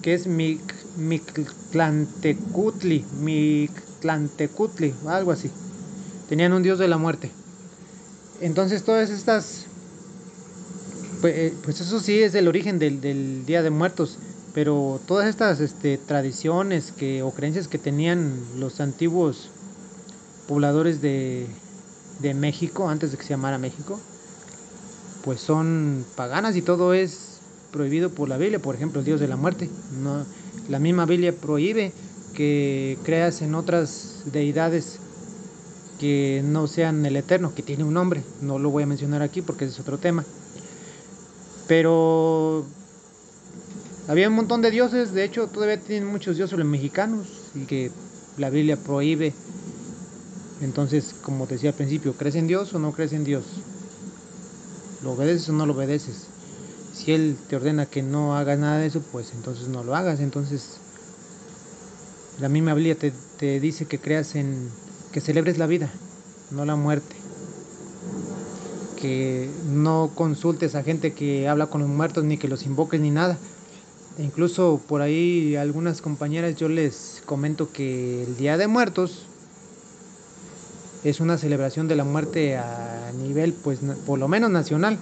que 0.02 0.14
es 0.14 0.26
Mic, 0.26 0.60
Mictlantecutli, 0.96 3.04
Mictlantecutli, 3.20 4.94
algo 5.06 5.32
así. 5.32 5.50
Tenían 6.28 6.52
un 6.52 6.62
dios 6.62 6.78
de 6.78 6.88
la 6.88 6.98
muerte. 6.98 7.30
Entonces 8.40 8.84
todas 8.84 9.10
estas, 9.10 9.66
pues, 11.20 11.34
eh, 11.36 11.54
pues 11.64 11.80
eso 11.80 12.00
sí 12.00 12.20
es 12.20 12.34
el 12.34 12.48
origen 12.48 12.78
del, 12.78 13.44
Día 13.46 13.62
de 13.62 13.70
Muertos, 13.70 14.18
pero 14.54 15.00
todas 15.06 15.28
estas 15.28 15.60
este, 15.60 15.98
tradiciones 15.98 16.92
que, 16.92 17.22
o 17.22 17.30
creencias 17.30 17.68
que 17.68 17.78
tenían 17.78 18.34
los 18.58 18.80
antiguos 18.80 19.50
pobladores 20.46 21.00
de, 21.00 21.46
México, 22.34 22.88
antes 22.88 23.12
de 23.12 23.16
que 23.16 23.22
se 23.22 23.30
llamara 23.30 23.58
México, 23.58 24.00
pues 25.24 25.40
son 25.40 26.04
paganas 26.16 26.56
y 26.56 26.62
todo 26.62 26.94
es 26.94 27.38
prohibido 27.70 28.10
por 28.10 28.28
la 28.28 28.36
Biblia, 28.36 28.58
por 28.58 28.74
ejemplo, 28.74 29.00
el 29.00 29.06
Dios 29.06 29.20
de 29.20 29.28
la 29.28 29.36
muerte. 29.36 29.68
No, 30.02 30.24
la 30.68 30.78
misma 30.78 31.06
Biblia 31.06 31.32
prohíbe 31.32 31.92
que 32.34 32.98
creas 33.04 33.42
en 33.42 33.54
otras 33.54 34.22
deidades 34.32 34.98
que 35.98 36.42
no 36.44 36.66
sean 36.66 37.04
el 37.06 37.16
Eterno, 37.16 37.54
que 37.54 37.62
tiene 37.62 37.84
un 37.84 37.94
nombre. 37.94 38.22
No 38.40 38.58
lo 38.58 38.70
voy 38.70 38.84
a 38.84 38.86
mencionar 38.86 39.22
aquí 39.22 39.42
porque 39.42 39.64
es 39.64 39.78
otro 39.78 39.98
tema. 39.98 40.24
Pero 41.68 42.64
Había 44.08 44.30
un 44.30 44.34
montón 44.34 44.62
de 44.62 44.70
dioses, 44.70 45.12
de 45.12 45.22
hecho 45.22 45.48
todavía 45.48 45.78
tienen 45.78 46.08
muchos 46.08 46.38
dioses 46.38 46.58
los 46.58 46.66
mexicanos 46.66 47.26
y 47.54 47.66
que 47.66 47.90
la 48.38 48.48
Biblia 48.48 48.78
prohíbe. 48.78 49.34
Entonces, 50.62 51.14
como 51.20 51.46
decía 51.46 51.70
al 51.70 51.76
principio, 51.76 52.14
¿crees 52.14 52.34
en 52.34 52.46
Dios 52.46 52.72
o 52.72 52.78
no 52.78 52.92
crees 52.92 53.12
en 53.12 53.24
Dios? 53.24 53.44
¿Lo 55.04 55.12
obedeces 55.12 55.50
o 55.50 55.52
no 55.52 55.66
lo 55.66 55.74
obedeces? 55.74 56.24
Si 56.94 57.12
Él 57.12 57.36
te 57.50 57.56
ordena 57.56 57.84
que 57.84 58.02
no 58.02 58.34
hagas 58.34 58.58
nada 58.58 58.78
de 58.78 58.86
eso, 58.86 59.02
pues 59.12 59.32
entonces 59.34 59.68
no 59.68 59.84
lo 59.84 59.94
hagas. 59.94 60.20
Entonces, 60.20 60.78
la 62.40 62.48
misma 62.48 62.72
Biblia 62.72 62.94
te, 62.94 63.12
te 63.38 63.60
dice 63.60 63.84
que 63.84 63.98
creas 63.98 64.36
en, 64.36 64.70
que 65.12 65.20
celebres 65.20 65.58
la 65.58 65.66
vida, 65.66 65.90
no 66.50 66.64
la 66.64 66.76
muerte. 66.76 67.17
Que 69.00 69.48
no 69.66 70.10
consultes 70.14 70.74
a 70.74 70.82
gente 70.82 71.12
que 71.12 71.48
habla 71.48 71.66
con 71.66 71.80
los 71.80 71.90
muertos, 71.90 72.24
ni 72.24 72.36
que 72.36 72.48
los 72.48 72.66
invoques, 72.66 73.00
ni 73.00 73.10
nada. 73.10 73.38
E 74.18 74.24
incluso 74.24 74.80
por 74.88 75.00
ahí 75.00 75.54
algunas 75.54 76.02
compañeras 76.02 76.56
yo 76.56 76.68
les 76.68 77.22
comento 77.24 77.70
que 77.72 78.24
el 78.24 78.36
Día 78.36 78.56
de 78.56 78.66
Muertos 78.66 79.22
es 81.04 81.20
una 81.20 81.38
celebración 81.38 81.86
de 81.86 81.94
la 81.94 82.04
muerte 82.04 82.56
a 82.56 83.12
nivel, 83.22 83.52
pues, 83.52 83.78
por 84.06 84.18
lo 84.18 84.26
menos 84.26 84.50
nacional. 84.50 84.98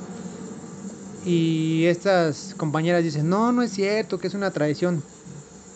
Y 1.24 1.84
estas 1.86 2.54
compañeras 2.56 3.02
dicen, 3.02 3.28
no, 3.28 3.50
no 3.52 3.62
es 3.62 3.72
cierto, 3.72 4.18
que 4.18 4.26
es 4.26 4.34
una 4.34 4.50
tradición. 4.50 5.02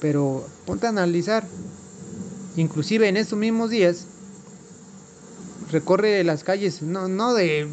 Pero 0.00 0.44
ponte 0.66 0.86
a 0.86 0.90
analizar. 0.90 1.44
Inclusive 2.56 3.08
en 3.08 3.16
estos 3.16 3.38
mismos 3.38 3.70
días, 3.70 4.06
recorre 5.72 6.22
las 6.24 6.44
calles, 6.44 6.82
no, 6.82 7.08
no 7.08 7.34
de, 7.34 7.68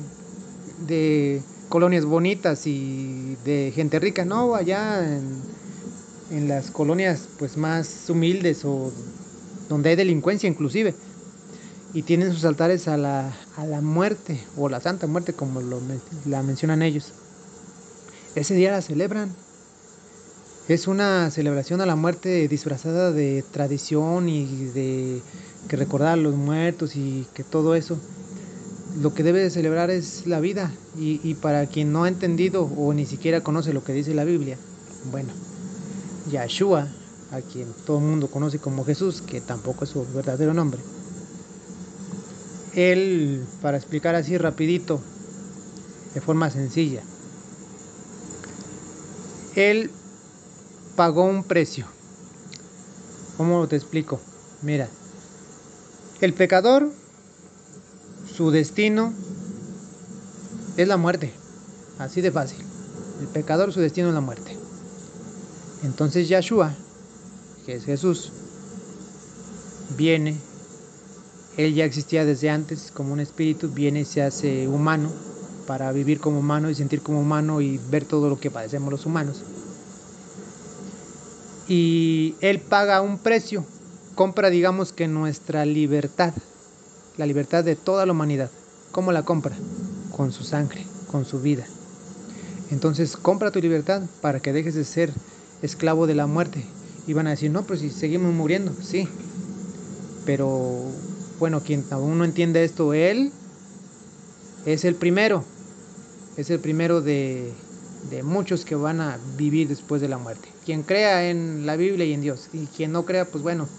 de 0.86 1.42
colonias 1.70 2.06
bonitas 2.06 2.68
y 2.68 3.36
de 3.44 3.72
gente 3.74 4.00
rica, 4.00 4.26
no, 4.26 4.56
allá 4.56 5.06
en, 5.06 5.42
en 6.32 6.48
las 6.48 6.72
colonias 6.72 7.28
pues 7.38 7.58
más 7.58 8.10
humildes 8.10 8.64
o 8.66 8.92
donde 9.70 9.90
hay 9.90 9.96
delincuencia 9.96 10.48
inclusive. 10.50 10.94
Y 11.94 12.04
tienen 12.04 12.34
sus 12.34 12.46
altares 12.46 12.88
a 12.88 12.98
la, 12.98 13.34
a 13.56 13.66
la 13.66 13.82
muerte 13.82 14.40
o 14.56 14.70
la 14.70 14.82
santa 14.82 15.08
muerte 15.08 15.34
como 15.34 15.62
lo, 15.62 15.82
la 16.26 16.44
mencionan 16.44 16.82
ellos. 16.82 17.14
Ese 18.36 18.54
día 18.54 18.72
la 18.72 18.82
celebran. 18.82 19.34
Es 20.68 20.88
una 20.88 21.32
celebración 21.32 21.80
a 21.80 21.86
la 21.86 21.96
muerte 21.96 22.48
disfrazada 22.50 23.14
de 23.14 23.44
tradición 23.52 24.28
y 24.28 24.66
de 24.66 25.22
que 25.70 25.78
recordar 25.78 26.10
a 26.10 26.16
los 26.18 26.36
muertos 26.36 26.98
y 26.98 27.26
que 27.34 27.44
todo 27.44 27.74
eso. 27.74 27.98
Lo 29.02 29.14
que 29.14 29.24
debe 29.24 29.40
de 29.40 29.50
celebrar 29.50 29.90
es 29.90 30.26
la 30.26 30.40
vida. 30.40 30.72
Y, 30.98 31.22
y 31.24 31.36
para 31.36 31.66
quien 31.68 31.92
no 31.92 32.04
ha 32.04 32.08
entendido 32.08 32.64
o 32.64 32.94
ni 32.94 33.06
siquiera 33.06 33.42
conoce 33.42 33.74
lo 33.74 33.84
que 33.84 33.94
dice 33.94 34.14
la 34.14 34.24
Biblia, 34.24 34.58
bueno, 35.12 35.30
Yahshua, 36.32 36.88
a 37.32 37.42
quien 37.42 37.68
todo 37.86 37.98
el 37.98 38.04
mundo 38.04 38.28
conoce 38.28 38.60
como 38.60 38.86
Jesús, 38.86 39.22
que 39.22 39.42
tampoco 39.42 39.84
es 39.84 39.92
su 39.92 40.06
verdadero 40.14 40.54
nombre, 40.54 40.80
él, 42.74 43.44
para 43.62 43.78
explicar 43.78 44.16
así 44.16 44.38
rapidito, 44.38 45.02
de 46.14 46.22
forma 46.22 46.50
sencilla, 46.50 47.02
él 49.56 49.92
pagó 50.96 51.24
un 51.24 51.44
precio. 51.44 51.86
¿Cómo 53.36 53.68
te 53.68 53.76
explico? 53.76 54.20
Mira, 54.62 54.88
el 56.22 56.34
pecador, 56.34 56.92
su 58.38 58.52
destino 58.52 59.12
es 60.78 60.88
la 60.88 60.98
muerte. 60.98 61.34
Así 61.98 62.22
de 62.22 62.32
fácil. 62.32 62.64
El 63.20 63.28
pecador, 63.28 63.74
su 63.74 63.80
destino 63.80 64.10
es 64.10 64.14
la 64.14 64.22
muerte. 64.22 64.56
Entonces 65.84 66.30
Yahshua, 66.30 66.72
que 67.66 67.74
es 67.74 67.86
Jesús, 67.86 68.32
viene. 69.98 70.38
Él 71.58 71.74
ya 71.74 71.86
existía 71.86 72.24
desde 72.26 72.52
antes 72.52 72.92
como 72.94 73.14
un 73.14 73.20
espíritu, 73.20 73.70
viene 73.70 74.02
y 74.02 74.06
se 74.06 74.22
hace 74.22 74.68
humano 74.68 75.12
para 75.66 75.92
vivir 75.92 76.20
como 76.20 76.40
humano 76.40 76.70
y 76.70 76.76
sentir 76.76 77.02
como 77.02 77.20
humano 77.20 77.60
y 77.62 77.80
ver 77.90 78.06
todo 78.06 78.30
lo 78.30 78.40
que 78.40 78.52
padecemos 78.52 78.92
los 78.92 79.08
humanos 79.08 79.42
y 81.68 82.36
Él 82.42 82.60
paga 82.60 83.02
un 83.02 83.18
precio, 83.18 83.66
compra 84.16 84.50
digamos 84.50 84.94
que 84.94 85.08
nuestra 85.08 85.66
libertad, 85.66 86.34
la 87.18 87.26
libertad 87.26 87.64
de 87.64 87.76
toda 87.76 88.06
la 88.06 88.12
humanidad. 88.12 88.50
¿Cómo 88.92 89.12
la 89.12 89.24
compra? 89.24 89.56
Con 90.16 90.32
su 90.32 90.44
sangre, 90.44 90.86
con 91.12 91.26
su 91.26 91.42
vida. 91.42 91.66
Entonces 92.72 93.18
compra 93.18 93.52
tu 93.52 93.60
libertad 93.60 94.04
para 94.22 94.40
que 94.40 94.54
dejes 94.54 94.76
de 94.76 94.84
ser 94.84 95.12
esclavo 95.62 96.08
de 96.08 96.16
la 96.16 96.28
muerte. 96.28 96.64
Y 97.08 97.14
van 97.14 97.28
a 97.28 97.32
decir, 97.32 97.52
no, 97.52 97.64
pues 97.64 97.80
si 97.80 97.90
seguimos 97.90 98.34
muriendo, 98.34 98.74
sí. 98.82 99.08
Pero 100.26 100.84
bueno, 101.40 101.62
quien 101.62 101.86
aún 101.92 102.18
no 102.18 102.26
entiende 102.26 102.64
esto, 102.64 102.94
Él 102.94 103.32
es 104.66 104.84
el 104.84 104.96
primero, 104.96 105.44
es 106.36 106.50
el 106.50 106.60
primero 106.60 107.02
de, 107.02 107.54
de 108.10 108.24
muchos 108.24 108.66
que 108.66 108.76
van 108.76 109.00
a 109.00 109.18
vivir 109.38 109.70
después 109.70 110.02
de 110.02 110.10
la 110.10 110.18
muerte. 110.18 110.50
Quien 110.66 110.84
crea 110.84 111.30
en 111.30 111.66
la 111.66 111.78
Biblia 111.78 112.06
y 112.06 112.14
en 112.14 112.22
Dios, 112.22 112.50
y 112.52 112.66
quien 112.66 112.92
no 112.92 113.06
crea, 113.06 113.26
pues 113.26 113.44
bueno, 113.44 113.70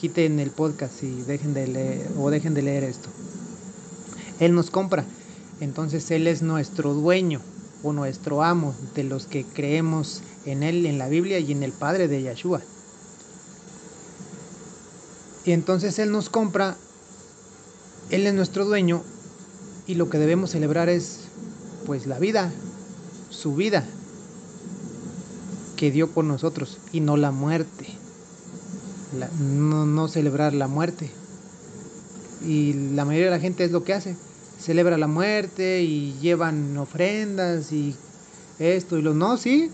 quiten 0.00 0.40
el 0.40 0.50
podcast 0.50 1.02
y 1.02 1.10
dejen 1.10 1.52
de 1.52 1.66
leer 1.66 2.10
o 2.18 2.30
dejen 2.30 2.54
de 2.54 2.62
leer 2.62 2.84
esto. 2.84 3.10
Él 4.38 4.54
nos 4.54 4.70
compra, 4.70 5.04
entonces 5.60 6.10
Él 6.10 6.26
es 6.26 6.40
nuestro 6.40 6.94
dueño 6.94 7.42
o 7.82 7.92
nuestro 7.92 8.42
amo 8.42 8.74
de 8.94 9.04
los 9.04 9.26
que 9.26 9.44
creemos 9.44 10.22
en 10.46 10.62
Él, 10.62 10.86
en 10.86 10.96
la 10.96 11.08
Biblia 11.08 11.38
y 11.38 11.52
en 11.52 11.62
el 11.62 11.72
Padre 11.72 12.08
de 12.08 12.22
Yahshua. 12.22 12.62
Y 15.44 15.52
entonces 15.52 15.98
Él 15.98 16.10
nos 16.10 16.30
compra, 16.30 16.78
Él 18.08 18.26
es 18.26 18.32
nuestro 18.32 18.64
dueño 18.64 19.02
y 19.86 19.96
lo 19.96 20.08
que 20.08 20.16
debemos 20.16 20.50
celebrar 20.50 20.88
es 20.88 21.24
pues 21.84 22.06
la 22.06 22.18
vida, 22.18 22.50
su 23.28 23.54
vida 23.54 23.84
que 25.76 25.90
dio 25.90 26.08
por 26.08 26.24
nosotros 26.24 26.78
y 26.90 27.00
no 27.00 27.18
la 27.18 27.32
muerte. 27.32 27.99
La- 29.18 29.28
no, 29.40 29.86
no 29.86 30.08
celebrar 30.08 30.54
la 30.54 30.68
muerte. 30.68 31.10
Y 32.46 32.72
la 32.94 33.04
mayoría 33.04 33.26
de 33.26 33.36
la 33.36 33.40
gente 33.40 33.64
es 33.64 33.72
lo 33.72 33.84
que 33.84 33.92
hace. 33.92 34.14
Celebra 34.60 34.98
la 34.98 35.06
muerte 35.06 35.82
y 35.82 36.14
llevan 36.20 36.76
ofrendas 36.76 37.72
y 37.72 37.94
esto 38.58 38.98
y 38.98 39.02
lo 39.02 39.14
no, 39.14 39.36
sí. 39.36 39.70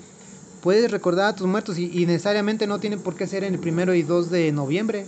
Puedes 0.62 0.90
recordar 0.90 1.26
a 1.26 1.36
tus 1.36 1.46
muertos 1.46 1.78
y, 1.78 2.06
necesariamente 2.06 2.66
no 2.66 2.78
tiene 2.78 2.96
por 2.96 3.14
qué 3.14 3.26
ser 3.26 3.44
en 3.44 3.54
el 3.54 3.60
primero 3.60 3.94
y 3.94 4.02
2 4.02 4.30
de 4.30 4.50
noviembre. 4.52 5.04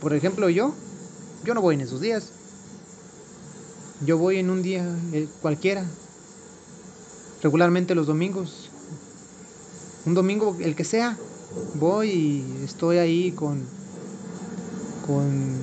Por 0.00 0.14
ejemplo, 0.14 0.48
yo, 0.48 0.72
yo 1.44 1.54
no 1.54 1.60
voy 1.60 1.76
en 1.76 1.80
esos 1.80 2.00
días. 2.00 2.30
Yo 4.06 4.18
voy 4.18 4.38
en 4.38 4.50
un 4.50 4.62
día 4.62 4.84
eh, 5.12 5.26
cualquiera, 5.40 5.84
regularmente 7.42 7.94
los 7.94 8.06
domingos. 8.06 8.68
Un 10.04 10.14
domingo, 10.14 10.56
el 10.60 10.74
que 10.74 10.84
sea, 10.84 11.16
voy 11.74 12.10
y 12.10 12.64
estoy 12.64 12.98
ahí 12.98 13.32
con, 13.32 13.62
con 15.06 15.58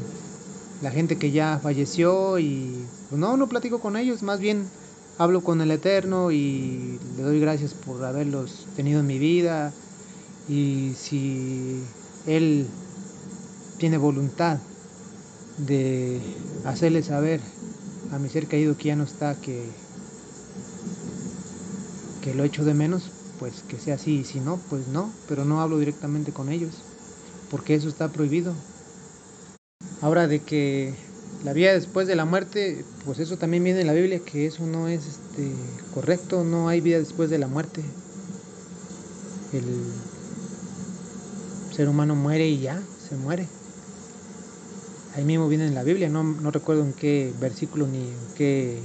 la 0.82 0.92
gente 0.92 1.18
que 1.18 1.32
ya 1.32 1.60
falleció 1.62 2.40
y 2.40 2.86
pues, 3.10 3.20
no, 3.20 3.38
no 3.38 3.48
platico 3.48 3.80
con 3.80 3.96
ellos, 3.96 4.24
más 4.24 4.40
bien 4.40 4.66
hablo 5.18 5.42
con 5.42 5.62
el 5.62 5.72
Eterno 5.72 6.32
y 6.32 7.00
le 7.18 7.24
doy 7.24 7.40
gracias 7.40 7.74
por 7.74 8.04
haberlos 8.04 8.66
tenido 8.76 9.00
en 9.00 9.08
mi 9.08 9.20
vida 9.20 9.72
y 10.50 10.94
si 10.98 11.84
Él 12.26 12.66
tiene 13.78 13.98
voluntad 13.98 14.58
de 15.58 16.20
hacerle 16.66 17.04
saber 17.04 17.40
a 18.12 18.20
mi 18.20 18.30
ser 18.30 18.48
querido 18.48 18.78
que 18.78 18.90
ya 18.90 18.96
no 18.96 19.04
está, 19.04 19.36
que, 19.36 19.64
que 22.22 22.34
lo 22.34 22.44
echo 22.44 22.66
de 22.66 22.74
menos, 22.74 23.04
pues 23.42 23.64
que 23.68 23.80
sea 23.80 23.96
así, 23.96 24.20
y 24.20 24.24
si 24.24 24.40
no, 24.40 24.60
pues 24.70 24.88
no, 24.88 25.12
pero 25.28 25.46
no 25.46 25.62
hablo 25.62 25.80
directamente 25.80 26.32
con 26.32 26.50
ellos, 26.50 26.76
porque 27.50 27.74
eso 27.74 27.90
está 27.90 28.08
prohibido. 28.10 28.54
Ahora 30.00 30.28
de 30.28 30.42
que 30.42 30.94
la 31.44 31.52
vida 31.52 31.74
después 31.74 32.06
de 32.08 32.16
la 32.16 32.26
muerte, 32.26 32.86
pues 33.04 33.18
eso 33.18 33.38
también 33.38 33.64
viene 33.64 33.82
en 33.82 33.88
la 33.88 33.94
Biblia, 33.94 34.20
que 34.20 34.46
eso 34.46 34.68
no 34.68 34.88
es 34.88 35.08
este, 35.08 35.52
correcto, 35.92 36.44
no 36.44 36.70
hay 36.70 36.82
vida 36.82 37.00
después 37.00 37.32
de 37.32 37.40
la 37.40 37.48
muerte. 37.48 37.82
El 39.54 39.66
ser 41.76 41.90
humano 41.90 42.14
muere 42.14 42.48
y 42.48 42.60
ya, 42.60 42.80
se 43.10 43.16
muere. 43.16 43.48
Ahí 45.16 45.24
mismo 45.24 45.48
viene 45.48 45.66
en 45.66 45.74
la 45.74 45.82
Biblia, 45.82 46.10
no, 46.10 46.22
no 46.24 46.52
recuerdo 46.52 46.84
en 46.84 46.94
qué 46.94 47.34
versículo 47.42 47.88
ni 47.88 47.98
en 47.98 48.36
qué 48.38 48.80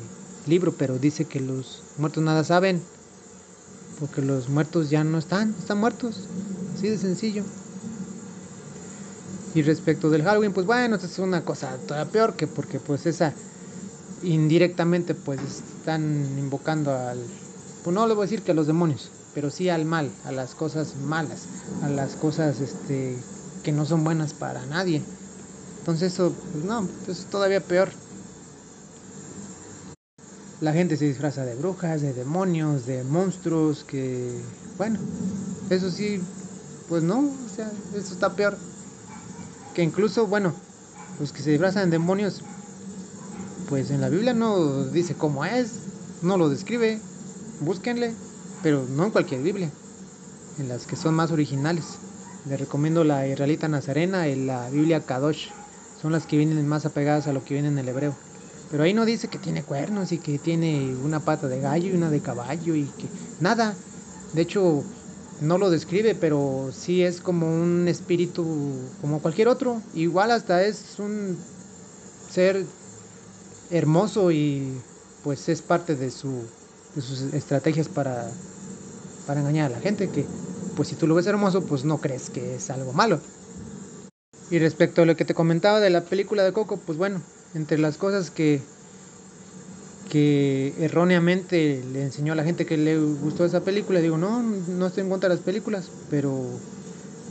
libro, 0.46 0.72
pero 0.72 0.98
dice 0.98 1.26
que 1.26 1.40
los 1.40 1.82
muertos 1.98 2.24
nada 2.24 2.42
saben, 2.42 2.80
porque 3.98 4.22
los 4.22 4.48
muertos 4.48 4.90
ya 4.90 5.04
no 5.04 5.18
están, 5.18 5.54
están 5.58 5.78
muertos, 5.78 6.28
así 6.76 6.88
de 6.88 6.98
sencillo. 6.98 7.42
Y 9.54 9.62
respecto 9.62 10.10
del 10.10 10.22
Halloween, 10.22 10.52
pues 10.52 10.66
bueno, 10.66 10.96
es 10.96 11.18
una 11.18 11.42
cosa 11.42 11.76
todavía 11.86 12.12
peor 12.12 12.34
que 12.34 12.46
porque 12.46 12.78
pues 12.78 13.06
esa 13.06 13.32
indirectamente 14.22 15.14
pues 15.14 15.40
están 15.40 16.02
invocando 16.38 16.94
al, 16.94 17.18
pues 17.82 17.94
no 17.94 18.06
le 18.06 18.14
voy 18.14 18.24
a 18.24 18.26
decir 18.26 18.42
que 18.42 18.52
a 18.52 18.54
los 18.54 18.66
demonios, 18.66 19.10
pero 19.34 19.50
sí 19.50 19.68
al 19.68 19.84
mal, 19.84 20.10
a 20.24 20.32
las 20.32 20.54
cosas 20.54 20.94
malas, 20.96 21.44
a 21.82 21.88
las 21.88 22.16
cosas 22.16 22.60
este, 22.60 23.16
que 23.62 23.72
no 23.72 23.86
son 23.86 24.04
buenas 24.04 24.34
para 24.34 24.64
nadie. 24.66 25.02
Entonces 25.80 26.12
eso, 26.12 26.32
pues 26.52 26.64
no, 26.64 26.86
es 27.08 27.26
todavía 27.26 27.60
peor. 27.60 27.90
La 30.60 30.72
gente 30.72 30.96
se 30.96 31.04
disfraza 31.04 31.44
de 31.44 31.54
brujas, 31.54 32.00
de 32.00 32.14
demonios, 32.14 32.86
de 32.86 33.04
monstruos, 33.04 33.84
que, 33.84 34.40
bueno, 34.78 34.98
eso 35.68 35.90
sí, 35.90 36.18
pues 36.88 37.02
no, 37.02 37.18
o 37.18 37.54
sea, 37.54 37.70
eso 37.94 38.14
está 38.14 38.34
peor. 38.34 38.56
Que 39.74 39.82
incluso, 39.82 40.26
bueno, 40.26 40.54
los 41.20 41.32
que 41.32 41.42
se 41.42 41.50
disfrazan 41.50 41.90
de 41.90 41.98
demonios, 41.98 42.40
pues 43.68 43.90
en 43.90 44.00
la 44.00 44.08
Biblia 44.08 44.32
no 44.32 44.84
dice 44.84 45.14
cómo 45.14 45.44
es, 45.44 45.72
no 46.22 46.38
lo 46.38 46.48
describe, 46.48 47.00
búsquenle, 47.60 48.14
pero 48.62 48.82
no 48.88 49.04
en 49.04 49.10
cualquier 49.10 49.42
Biblia, 49.42 49.70
en 50.58 50.68
las 50.68 50.86
que 50.86 50.96
son 50.96 51.14
más 51.14 51.32
originales. 51.32 51.84
Les 52.48 52.58
recomiendo 52.58 53.04
la 53.04 53.28
israelita 53.28 53.68
nazarena 53.68 54.28
y 54.28 54.46
la 54.46 54.70
Biblia 54.70 55.04
Kadosh, 55.04 55.48
son 56.00 56.12
las 56.12 56.26
que 56.26 56.38
vienen 56.38 56.66
más 56.66 56.86
apegadas 56.86 57.26
a 57.26 57.34
lo 57.34 57.44
que 57.44 57.52
viene 57.52 57.68
en 57.68 57.78
el 57.78 57.88
hebreo. 57.88 58.25
Pero 58.70 58.82
ahí 58.82 58.94
no 58.94 59.04
dice 59.04 59.28
que 59.28 59.38
tiene 59.38 59.62
cuernos 59.62 60.12
y 60.12 60.18
que 60.18 60.38
tiene 60.38 60.94
una 61.04 61.20
pata 61.20 61.48
de 61.48 61.60
gallo 61.60 61.88
y 61.88 61.96
una 61.96 62.10
de 62.10 62.20
caballo 62.20 62.74
y 62.74 62.84
que 62.84 63.06
nada. 63.40 63.74
De 64.32 64.42
hecho, 64.42 64.82
no 65.40 65.58
lo 65.58 65.70
describe, 65.70 66.14
pero 66.14 66.70
sí 66.72 67.02
es 67.02 67.20
como 67.20 67.46
un 67.46 67.86
espíritu 67.88 68.44
como 69.00 69.20
cualquier 69.20 69.48
otro. 69.48 69.80
Igual 69.94 70.30
hasta 70.30 70.64
es 70.64 70.98
un 70.98 71.36
ser 72.30 72.64
hermoso 73.70 74.30
y 74.32 74.80
pues 75.22 75.48
es 75.48 75.62
parte 75.62 75.96
de, 75.96 76.10
su, 76.10 76.42
de 76.94 77.02
sus 77.02 77.20
estrategias 77.34 77.88
para, 77.88 78.28
para 79.26 79.40
engañar 79.40 79.72
a 79.72 79.76
la 79.76 79.80
gente, 79.80 80.08
que 80.08 80.24
pues 80.76 80.88
si 80.88 80.94
tú 80.94 81.06
lo 81.06 81.14
ves 81.14 81.26
hermoso, 81.26 81.62
pues 81.62 81.84
no 81.84 81.98
crees 81.98 82.30
que 82.30 82.56
es 82.56 82.70
algo 82.70 82.92
malo. 82.92 83.20
Y 84.50 84.58
respecto 84.58 85.02
a 85.02 85.06
lo 85.06 85.16
que 85.16 85.24
te 85.24 85.34
comentaba 85.34 85.80
de 85.80 85.90
la 85.90 86.02
película 86.02 86.44
de 86.44 86.52
Coco, 86.52 86.76
pues 86.76 86.96
bueno, 86.96 87.20
entre 87.56 87.78
las 87.78 87.98
cosas 87.98 88.30
que, 88.30 88.60
que 90.04 90.74
erróneamente 90.84 91.82
le 91.84 92.02
enseñó 92.02 92.32
a 92.32 92.36
la 92.36 92.44
gente 92.44 92.66
que 92.66 92.76
le 92.76 92.98
gustó 92.98 93.44
esa 93.44 93.64
película, 93.64 94.00
digo, 94.00 94.18
no, 94.18 94.42
no 94.42 94.86
estoy 94.86 95.02
en 95.02 95.10
contra 95.10 95.28
de 95.28 95.34
las 95.36 95.44
películas, 95.44 95.92
pero 96.08 96.60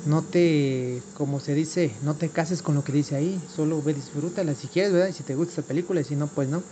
no 0.04 0.26
te, 0.30 1.04
como 1.14 1.40
se 1.40 1.56
dice, 1.56 2.00
no 2.02 2.18
te 2.18 2.32
cases 2.32 2.62
con 2.64 2.76
lo 2.76 2.84
que 2.84 2.94
dice 2.94 3.16
ahí, 3.16 3.48
solo 3.48 3.82
ve, 3.84 3.94
disfrútala 3.94 4.56
si 4.56 4.70
quieres, 4.70 4.94
¿verdad? 4.94 5.10
Y 5.10 5.14
si 5.14 5.24
te 5.24 5.36
gusta 5.36 5.54
esa 5.54 5.68
película, 5.68 6.02
y 6.02 6.06
si 6.06 6.16
no, 6.16 6.34
pues 6.34 6.50
no. 6.50 6.64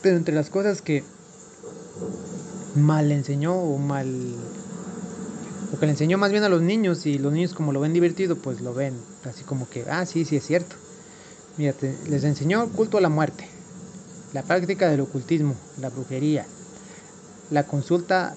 Pero 0.00 0.16
entre 0.16 0.34
las 0.34 0.50
cosas 0.50 0.82
que 0.82 1.16
mal 2.72 3.10
enseñó 3.10 3.54
o 3.56 3.76
mal 3.78 4.52
o 5.70 5.78
que 5.78 5.86
le 5.86 5.92
enseñó 5.92 6.18
más 6.18 6.30
bien 6.32 6.44
a 6.44 6.48
los 6.48 6.62
niños 6.62 7.06
y 7.06 7.18
los 7.18 7.32
niños 7.32 7.54
como 7.54 7.72
lo 7.72 7.80
ven 7.80 7.92
divertido 7.92 8.40
pues 8.40 8.60
lo 8.60 8.74
ven 8.74 9.08
así 9.22 9.44
como 9.44 9.68
que 9.68 9.86
ah 9.88 10.06
sí 10.06 10.24
sí 10.24 10.36
es 10.36 10.44
cierto 10.44 10.85
Les 11.58 12.24
enseñó 12.24 12.64
el 12.64 12.70
culto 12.70 12.98
a 12.98 13.00
la 13.00 13.08
muerte 13.08 13.48
la 14.32 14.42
práctica 14.42 14.88
del 14.90 15.00
ocultismo 15.00 15.54
la 15.80 15.88
brujería 15.88 16.44
la 17.50 17.66
consulta 17.66 18.34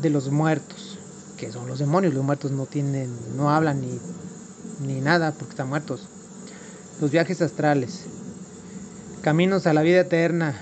de 0.00 0.10
los 0.10 0.30
muertos 0.30 0.98
que 1.36 1.52
son 1.52 1.68
los 1.68 1.78
demonios 1.78 2.14
los 2.14 2.24
muertos 2.24 2.50
no 2.50 2.66
tienen 2.66 3.14
no 3.36 3.50
hablan 3.50 3.80
ni 3.80 3.98
ni 4.86 5.00
nada 5.00 5.32
porque 5.32 5.52
están 5.52 5.68
muertos 5.68 6.08
los 7.00 7.10
viajes 7.10 7.40
astrales 7.42 8.06
caminos 9.22 9.66
a 9.66 9.74
la 9.74 9.82
vida 9.82 10.00
eterna 10.00 10.60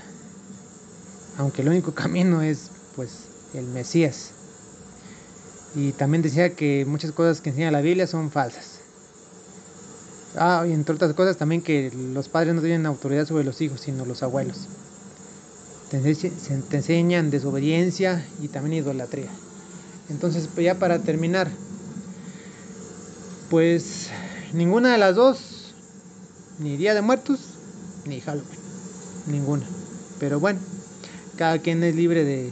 aunque 1.39 1.61
el 1.61 1.69
único 1.69 1.93
camino 1.95 2.41
es 2.41 2.69
pues 2.95 3.29
el 3.53 3.65
Mesías. 3.67 4.31
Y 5.75 5.91
también 5.93 6.21
decía 6.21 6.55
que 6.55 6.85
muchas 6.85 7.11
cosas 7.11 7.41
que 7.41 7.49
enseña 7.49 7.71
la 7.71 7.81
Biblia 7.81 8.07
son 8.07 8.31
falsas. 8.31 8.78
Ah, 10.35 10.65
y 10.67 10.73
entre 10.73 10.95
otras 10.95 11.13
cosas 11.13 11.37
también 11.37 11.61
que 11.61 11.91
los 12.13 12.29
padres 12.29 12.53
no 12.53 12.61
tienen 12.61 12.85
autoridad 12.85 13.25
sobre 13.25 13.43
los 13.43 13.59
hijos, 13.61 13.81
sino 13.81 14.05
los 14.05 14.21
abuelos. 14.23 14.67
Te, 15.89 15.99
te 15.99 16.77
enseñan 16.77 17.31
desobediencia 17.31 18.25
y 18.41 18.47
también 18.47 18.83
idolatría. 18.83 19.29
Entonces, 20.09 20.47
pues 20.53 20.65
ya 20.65 20.75
para 20.75 20.99
terminar, 20.99 21.49
pues 23.49 24.09
ninguna 24.53 24.91
de 24.91 24.97
las 24.99 25.15
dos, 25.15 25.73
ni 26.59 26.77
Día 26.77 26.93
de 26.93 27.01
Muertos, 27.01 27.39
ni 28.05 28.21
Halloween, 28.21 28.59
ninguna. 29.27 29.65
Pero 30.19 30.39
bueno, 30.39 30.59
cada 31.37 31.57
quien 31.59 31.83
es 31.83 31.95
libre 31.95 32.23
de 32.23 32.51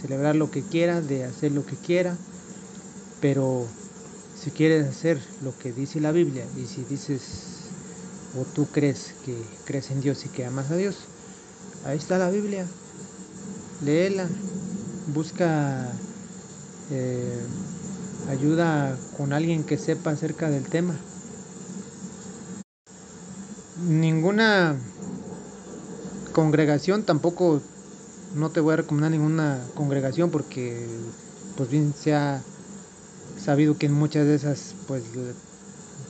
celebrar 0.00 0.36
lo 0.36 0.50
que 0.50 0.62
quiera, 0.62 1.00
de 1.00 1.24
hacer 1.24 1.52
lo 1.52 1.64
que 1.64 1.76
quiera, 1.76 2.16
pero 3.20 3.66
si 4.44 4.50
quieres 4.50 4.86
hacer 4.86 5.18
lo 5.42 5.56
que 5.58 5.72
dice 5.72 6.00
la 6.00 6.12
Biblia 6.12 6.44
y 6.54 6.66
si 6.66 6.84
dices 6.84 7.22
o 8.38 8.44
tú 8.44 8.66
crees 8.66 9.14
que 9.24 9.34
crees 9.64 9.90
en 9.90 10.02
Dios 10.02 10.26
y 10.26 10.28
que 10.28 10.44
amas 10.44 10.70
a 10.70 10.76
Dios, 10.76 10.96
ahí 11.86 11.96
está 11.96 12.18
la 12.18 12.28
Biblia, 12.28 12.66
léela, 13.86 14.26
busca 15.14 15.86
eh, 16.90 17.40
ayuda 18.28 18.94
con 19.16 19.32
alguien 19.32 19.64
que 19.64 19.78
sepa 19.78 20.10
acerca 20.10 20.50
del 20.50 20.64
tema. 20.64 20.94
Ninguna 23.88 24.76
congregación 26.32 27.04
tampoco 27.04 27.62
no 28.36 28.50
te 28.50 28.60
voy 28.60 28.74
a 28.74 28.76
recomendar 28.76 29.10
ninguna 29.10 29.58
congregación 29.74 30.30
porque 30.30 30.86
pues 31.56 31.70
bien 31.70 31.94
se 31.98 32.14
ha 32.14 32.42
sabido 33.44 33.76
que 33.76 33.86
en 33.86 33.92
muchas 33.92 34.26
de 34.26 34.34
esas 34.34 34.74
pues 34.88 35.02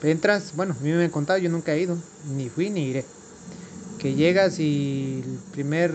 entras, 0.03 0.53
bueno, 0.55 0.77
a 0.79 0.83
mí 0.83 0.92
me 0.92 1.05
han 1.05 1.11
contado, 1.11 1.38
yo 1.38 1.51
nunca 1.51 1.75
he 1.75 1.81
ido, 1.81 1.97
ni 2.37 2.49
fui 2.49 2.70
ni 2.70 2.88
iré. 2.88 3.05
Que 3.99 4.14
llegas 4.14 4.59
y 4.61 5.23
primer, 5.53 5.92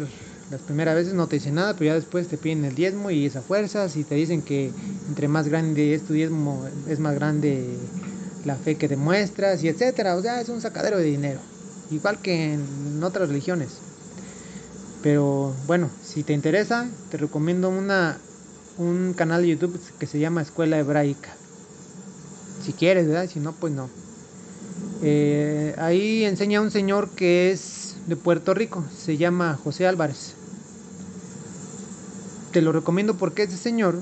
las 0.51 0.61
primeras 0.61 0.95
veces 0.95 1.13
no 1.13 1.27
te 1.27 1.35
dicen 1.37 1.55
nada, 1.55 1.73
pero 1.73 1.85
ya 1.85 1.95
después 1.95 2.27
te 2.27 2.37
piden 2.37 2.65
el 2.65 2.75
diezmo 2.75 3.11
y 3.11 3.25
esa 3.25 3.41
fuerza, 3.41 3.87
y 3.93 4.03
te 4.03 4.15
dicen 4.15 4.41
que 4.41 4.71
entre 5.07 5.27
más 5.27 5.47
grande 5.47 5.93
es 5.93 6.03
tu 6.03 6.13
diezmo, 6.13 6.67
es 6.87 6.99
más 6.99 7.15
grande 7.15 7.65
la 8.45 8.55
fe 8.55 8.75
que 8.75 8.87
demuestras 8.87 9.63
y 9.63 9.67
etcétera. 9.67 10.15
O 10.15 10.21
sea, 10.21 10.41
es 10.41 10.49
un 10.49 10.61
sacadero 10.61 10.97
de 10.97 11.05
dinero. 11.05 11.39
Igual 11.91 12.19
que 12.19 12.53
en 12.53 13.03
otras 13.03 13.29
religiones. 13.29 13.69
Pero 15.01 15.53
bueno, 15.67 15.89
si 16.03 16.23
te 16.23 16.33
interesa, 16.33 16.87
te 17.09 17.17
recomiendo 17.17 17.69
una, 17.69 18.17
un 18.79 19.13
canal 19.13 19.41
de 19.41 19.49
YouTube 19.49 19.79
que 19.99 20.07
se 20.07 20.19
llama 20.19 20.41
Escuela 20.41 20.79
Hebraica. 20.79 21.29
Si 22.63 22.73
quieres, 22.73 23.07
¿verdad? 23.07 23.29
Si 23.29 23.39
no, 23.39 23.51
pues 23.51 23.73
no. 23.73 23.89
Eh, 25.01 25.75
ahí 25.77 26.23
enseña 26.23 26.61
un 26.61 26.71
señor 26.71 27.09
que 27.09 27.51
es 27.51 27.97
de 28.07 28.15
Puerto 28.15 28.53
Rico, 28.53 28.83
se 28.97 29.17
llama 29.17 29.59
José 29.61 29.85
Álvarez. 29.85 30.33
Te 32.51 32.61
lo 32.61 32.71
recomiendo 32.71 33.15
porque 33.15 33.43
ese 33.43 33.57
señor 33.57 33.99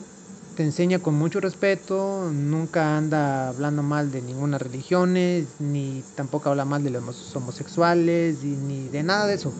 te 0.55 0.63
enseña 0.63 0.99
con 0.99 1.15
mucho 1.15 1.39
respeto, 1.39 2.31
nunca 2.31 2.97
anda 2.97 3.49
hablando 3.49 3.83
mal 3.83 4.11
de 4.11 4.21
ninguna 4.21 4.57
religión, 4.57 5.13
ni 5.13 6.03
tampoco 6.15 6.49
habla 6.49 6.65
mal 6.65 6.83
de 6.83 6.91
los 6.91 7.35
homosexuales, 7.35 8.43
ni 8.43 8.87
de 8.87 9.03
nada 9.03 9.27
de 9.27 9.35
eso 9.35 9.51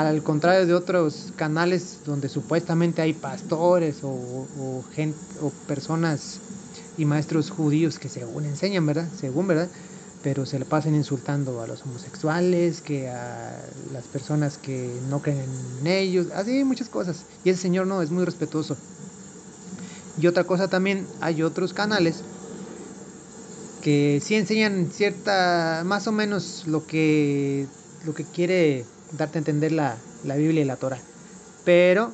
al 0.00 0.22
contrario 0.22 0.66
de 0.66 0.74
otros 0.74 1.32
canales 1.36 2.00
donde 2.04 2.28
supuestamente 2.28 3.00
hay 3.00 3.14
pastores 3.14 4.00
o, 4.02 4.84
gente, 4.94 5.18
o 5.40 5.50
personas 5.66 6.38
y 6.98 7.06
maestros 7.06 7.50
judíos 7.50 7.98
que 7.98 8.10
según 8.10 8.44
enseñan, 8.44 8.84
¿verdad? 8.84 9.08
Según, 9.18 9.46
¿verdad? 9.46 9.68
Pero 10.22 10.44
se 10.44 10.58
le 10.58 10.66
pasan 10.66 10.94
insultando 10.94 11.62
a 11.62 11.66
los 11.66 11.82
homosexuales, 11.82 12.82
que 12.82 13.08
a 13.08 13.56
las 13.92 14.04
personas 14.04 14.58
que 14.58 14.90
no 15.08 15.22
creen 15.22 15.40
en 15.80 15.86
ellos, 15.86 16.26
así 16.34 16.62
muchas 16.64 16.90
cosas. 16.90 17.24
Y 17.44 17.50
ese 17.50 17.62
señor 17.62 17.86
no, 17.86 18.02
es 18.02 18.10
muy 18.10 18.24
respetuoso. 18.24 18.76
Y 20.20 20.26
otra 20.26 20.44
cosa 20.44 20.68
también, 20.68 21.06
hay 21.22 21.42
otros 21.42 21.72
canales 21.72 22.22
que 23.80 24.20
sí 24.22 24.34
enseñan 24.34 24.90
cierta, 24.92 25.84
más 25.86 26.06
o 26.06 26.12
menos 26.12 26.64
lo 26.66 26.86
que, 26.86 27.66
lo 28.04 28.14
que 28.14 28.24
quiere 28.24 28.84
darte 29.12 29.38
a 29.38 29.40
entender 29.40 29.72
la, 29.72 29.96
Biblia 30.24 30.62
y 30.62 30.64
la 30.64 30.76
Torah. 30.76 30.98
Pero 31.64 32.12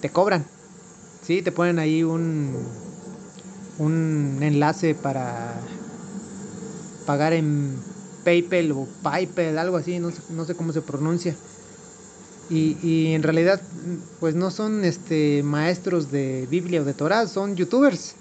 te 0.00 0.10
cobran. 0.10 0.44
¿sí? 1.22 1.42
Te 1.42 1.52
ponen 1.52 1.78
ahí 1.78 2.02
un, 2.02 2.56
un 3.78 4.38
enlace 4.42 4.94
para 4.94 5.54
pagar 7.06 7.32
en 7.32 7.76
PayPal 8.24 8.72
o 8.72 8.88
PayPal, 9.02 9.58
algo 9.58 9.76
así, 9.76 9.98
no 9.98 10.10
sé, 10.10 10.18
no 10.30 10.44
sé 10.44 10.54
cómo 10.54 10.72
se 10.72 10.82
pronuncia. 10.82 11.34
Y, 12.48 12.76
y, 12.82 13.12
en 13.14 13.22
realidad, 13.22 13.60
pues 14.20 14.34
no 14.36 14.50
son 14.50 14.84
este, 14.84 15.42
maestros 15.42 16.12
de 16.12 16.46
Biblia 16.48 16.82
o 16.82 16.84
de 16.84 16.94
Torah, 16.94 17.26
son 17.26 17.56
youtubers. 17.56 18.14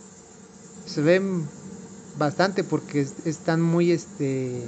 Se 0.87 1.01
ven 1.01 1.47
bastante 2.17 2.63
porque 2.63 3.07
están 3.25 3.61
muy 3.61 3.91
este, 3.91 4.63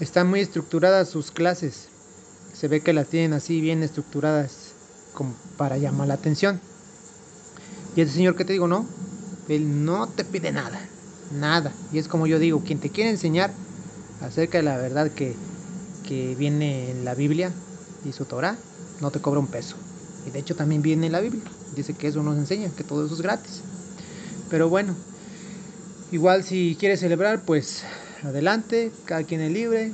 están 0.00 0.28
muy 0.28 0.40
estructuradas 0.40 1.08
sus 1.08 1.30
clases. 1.30 1.88
Se 2.54 2.68
ve 2.68 2.80
que 2.80 2.92
las 2.92 3.08
tienen 3.08 3.34
así 3.34 3.60
bien 3.60 3.82
estructuradas. 3.82 4.72
como 5.12 5.34
para 5.56 5.76
llamar 5.76 6.08
la 6.08 6.14
atención. 6.14 6.60
Y 7.96 8.00
ese 8.00 8.14
señor 8.14 8.36
que 8.36 8.44
te 8.44 8.52
digo, 8.52 8.68
no, 8.68 8.86
él 9.48 9.84
no 9.84 10.06
te 10.06 10.24
pide 10.24 10.52
nada, 10.52 10.80
nada. 11.38 11.72
Y 11.92 11.98
es 11.98 12.08
como 12.08 12.26
yo 12.26 12.38
digo, 12.38 12.62
quien 12.64 12.78
te 12.78 12.90
quiere 12.90 13.10
enseñar 13.10 13.52
acerca 14.22 14.58
de 14.58 14.64
la 14.64 14.76
verdad 14.76 15.10
que, 15.10 15.34
que 16.06 16.34
viene 16.36 16.90
en 16.90 17.04
la 17.04 17.14
Biblia 17.14 17.50
y 18.04 18.12
su 18.12 18.24
Torah, 18.24 18.56
no 19.00 19.10
te 19.10 19.20
cobra 19.20 19.40
un 19.40 19.48
peso. 19.48 19.76
Y 20.26 20.30
de 20.30 20.38
hecho 20.38 20.54
también 20.54 20.80
viene 20.80 21.06
en 21.06 21.12
la 21.12 21.20
Biblia. 21.20 21.42
Dice 21.74 21.94
que 21.94 22.08
eso 22.08 22.22
nos 22.22 22.38
enseña, 22.38 22.70
que 22.70 22.84
todo 22.84 23.04
eso 23.04 23.14
es 23.14 23.20
gratis. 23.20 23.62
Pero 24.48 24.68
bueno, 24.68 24.94
igual 26.12 26.44
si 26.44 26.76
quieres 26.78 27.00
celebrar, 27.00 27.42
pues 27.42 27.82
adelante, 28.24 28.90
cada 29.04 29.24
quien 29.24 29.40
es 29.40 29.52
libre. 29.52 29.92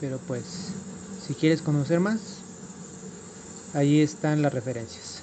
Pero 0.00 0.18
pues, 0.26 0.44
si 1.26 1.34
quieres 1.34 1.62
conocer 1.62 2.00
más, 2.00 2.20
ahí 3.74 4.00
están 4.00 4.42
las 4.42 4.52
referencias. 4.52 5.19